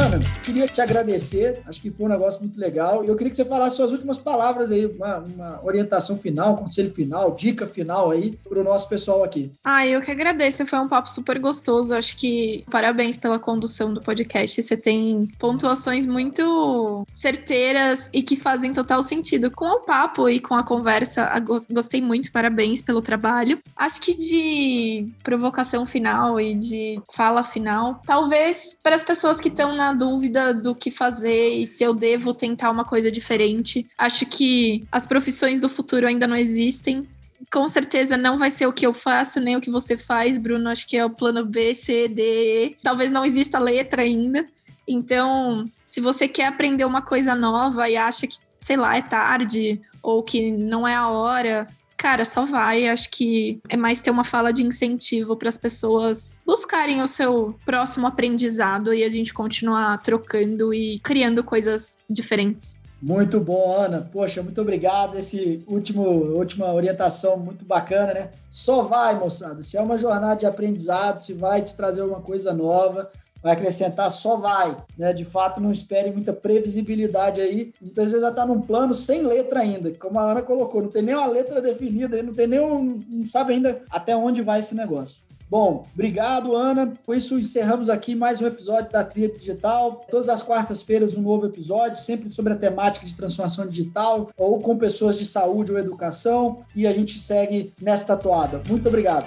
Ana, 0.00 0.18
queria 0.42 0.66
te 0.66 0.80
agradecer, 0.80 1.60
acho 1.66 1.78
que 1.78 1.90
foi 1.90 2.06
um 2.06 2.08
negócio 2.08 2.40
muito 2.40 2.58
legal. 2.58 3.04
E 3.04 3.08
eu 3.08 3.16
queria 3.16 3.30
que 3.30 3.36
você 3.36 3.44
falasse 3.44 3.76
suas 3.76 3.92
últimas 3.92 4.16
palavras 4.16 4.72
aí, 4.72 4.86
uma, 4.86 5.18
uma 5.18 5.60
orientação 5.62 6.16
final, 6.16 6.56
conselho 6.56 6.90
final, 6.90 7.34
dica 7.34 7.66
final 7.66 8.10
aí 8.10 8.38
para 8.48 8.58
o 8.58 8.64
nosso 8.64 8.88
pessoal 8.88 9.22
aqui. 9.22 9.52
Ah, 9.62 9.86
eu 9.86 10.00
que 10.00 10.10
agradeço, 10.10 10.64
foi 10.64 10.78
um 10.78 10.88
papo 10.88 11.10
super 11.10 11.38
gostoso. 11.38 11.94
Acho 11.94 12.16
que 12.16 12.64
parabéns 12.70 13.18
pela 13.18 13.38
condução 13.38 13.92
do 13.92 14.00
podcast. 14.00 14.62
Você 14.62 14.74
tem 14.74 15.28
pontuações 15.38 16.06
muito 16.06 17.06
certeiras 17.12 18.08
e 18.10 18.22
que 18.22 18.36
fazem 18.36 18.72
total 18.72 19.02
sentido 19.02 19.50
com 19.50 19.66
o 19.66 19.80
papo 19.80 20.30
e 20.30 20.40
com 20.40 20.54
a 20.54 20.62
conversa. 20.62 21.28
Gostei 21.70 22.00
muito, 22.00 22.32
parabéns 22.32 22.80
pelo 22.80 23.02
trabalho. 23.02 23.58
Acho 23.76 24.00
que 24.00 24.14
de 24.16 25.12
provocação 25.22 25.84
final 25.84 26.40
e 26.40 26.54
de 26.54 26.98
fala 27.12 27.44
final, 27.44 28.00
talvez 28.06 28.78
para 28.82 28.96
as 28.96 29.04
pessoas 29.04 29.38
que 29.38 29.48
estão 29.48 29.76
na 29.76 29.89
dúvida 29.94 30.52
do 30.52 30.74
que 30.74 30.90
fazer 30.90 31.54
e 31.54 31.66
se 31.66 31.84
eu 31.84 31.94
devo 31.94 32.34
tentar 32.34 32.70
uma 32.70 32.84
coisa 32.84 33.10
diferente. 33.10 33.86
Acho 33.96 34.26
que 34.26 34.84
as 34.90 35.06
profissões 35.06 35.60
do 35.60 35.68
futuro 35.68 36.06
ainda 36.06 36.26
não 36.26 36.36
existem. 36.36 37.06
Com 37.52 37.68
certeza 37.68 38.16
não 38.16 38.38
vai 38.38 38.50
ser 38.50 38.66
o 38.66 38.72
que 38.72 38.86
eu 38.86 38.92
faço, 38.92 39.40
nem 39.40 39.56
o 39.56 39.60
que 39.60 39.70
você 39.70 39.96
faz, 39.96 40.38
Bruno. 40.38 40.68
Acho 40.68 40.86
que 40.86 40.96
é 40.96 41.04
o 41.04 41.10
plano 41.10 41.44
B, 41.44 41.74
C, 41.74 42.08
D, 42.08 42.22
E. 42.22 42.76
Talvez 42.82 43.10
não 43.10 43.24
exista 43.24 43.58
letra 43.58 44.02
ainda. 44.02 44.44
Então, 44.86 45.70
se 45.86 46.00
você 46.00 46.26
quer 46.26 46.46
aprender 46.46 46.84
uma 46.84 47.02
coisa 47.02 47.34
nova 47.34 47.88
e 47.88 47.96
acha 47.96 48.26
que, 48.26 48.36
sei 48.60 48.76
lá, 48.76 48.96
é 48.96 49.02
tarde 49.02 49.80
ou 50.02 50.22
que 50.22 50.50
não 50.50 50.86
é 50.86 50.94
a 50.94 51.08
hora, 51.08 51.66
cara, 52.00 52.24
só 52.24 52.46
vai. 52.46 52.88
Acho 52.88 53.10
que 53.10 53.60
é 53.68 53.76
mais 53.76 54.00
ter 54.00 54.10
uma 54.10 54.24
fala 54.24 54.52
de 54.52 54.62
incentivo 54.62 55.36
para 55.36 55.50
as 55.50 55.58
pessoas 55.58 56.38
buscarem 56.46 57.02
o 57.02 57.06
seu 57.06 57.54
próximo 57.66 58.06
aprendizado 58.06 58.94
e 58.94 59.04
a 59.04 59.10
gente 59.10 59.34
continuar 59.34 59.98
trocando 59.98 60.72
e 60.72 60.98
criando 61.00 61.44
coisas 61.44 61.98
diferentes. 62.08 62.80
Muito 63.02 63.38
bom, 63.38 63.74
Ana. 63.74 64.08
Poxa, 64.10 64.42
muito 64.42 64.60
obrigado. 64.62 65.18
Esse 65.18 65.62
último, 65.66 66.02
última 66.02 66.72
orientação 66.72 67.36
muito 67.36 67.66
bacana, 67.66 68.14
né? 68.14 68.30
Só 68.50 68.82
vai, 68.82 69.14
moçada. 69.18 69.62
Se 69.62 69.76
é 69.76 69.80
uma 69.82 69.98
jornada 69.98 70.36
de 70.36 70.46
aprendizado, 70.46 71.20
se 71.20 71.34
vai 71.34 71.60
te 71.60 71.74
trazer 71.74 72.00
alguma 72.00 72.20
coisa 72.20 72.52
nova, 72.52 73.10
vai 73.42 73.52
acrescentar, 73.52 74.10
só 74.10 74.36
vai. 74.36 74.76
Né? 74.96 75.12
De 75.12 75.24
fato, 75.24 75.60
não 75.60 75.70
espere 75.70 76.10
muita 76.10 76.32
previsibilidade 76.32 77.40
aí. 77.40 77.72
Muitas 77.80 78.06
vezes 78.06 78.20
já 78.20 78.30
está 78.30 78.46
num 78.46 78.60
plano 78.60 78.94
sem 78.94 79.22
letra 79.22 79.60
ainda, 79.60 79.90
como 79.92 80.18
a 80.18 80.30
Ana 80.30 80.42
colocou, 80.42 80.82
não 80.82 80.90
tem 80.90 81.02
nem 81.02 81.14
uma 81.14 81.26
letra 81.26 81.60
definida, 81.60 82.22
não 82.22 82.32
tem 82.32 82.46
nem 82.46 82.60
um, 82.60 82.98
não 83.08 83.26
sabe 83.26 83.54
ainda 83.54 83.82
até 83.90 84.16
onde 84.16 84.42
vai 84.42 84.60
esse 84.60 84.74
negócio. 84.74 85.30
Bom, 85.50 85.84
obrigado, 85.92 86.54
Ana. 86.54 86.92
Com 87.04 87.12
isso, 87.12 87.36
encerramos 87.36 87.90
aqui 87.90 88.14
mais 88.14 88.40
um 88.40 88.46
episódio 88.46 88.92
da 88.92 89.02
Tria 89.02 89.28
Digital. 89.28 90.06
Todas 90.08 90.28
as 90.28 90.44
quartas-feiras, 90.44 91.16
um 91.16 91.22
novo 91.22 91.46
episódio, 91.46 91.96
sempre 91.96 92.30
sobre 92.30 92.52
a 92.52 92.56
temática 92.56 93.04
de 93.04 93.16
transformação 93.16 93.66
digital 93.66 94.30
ou 94.38 94.60
com 94.60 94.78
pessoas 94.78 95.18
de 95.18 95.26
saúde 95.26 95.72
ou 95.72 95.78
educação. 95.78 96.60
E 96.74 96.86
a 96.86 96.92
gente 96.92 97.18
segue 97.18 97.72
nesta 97.82 98.16
toada. 98.16 98.62
Muito 98.68 98.86
obrigado. 98.86 99.26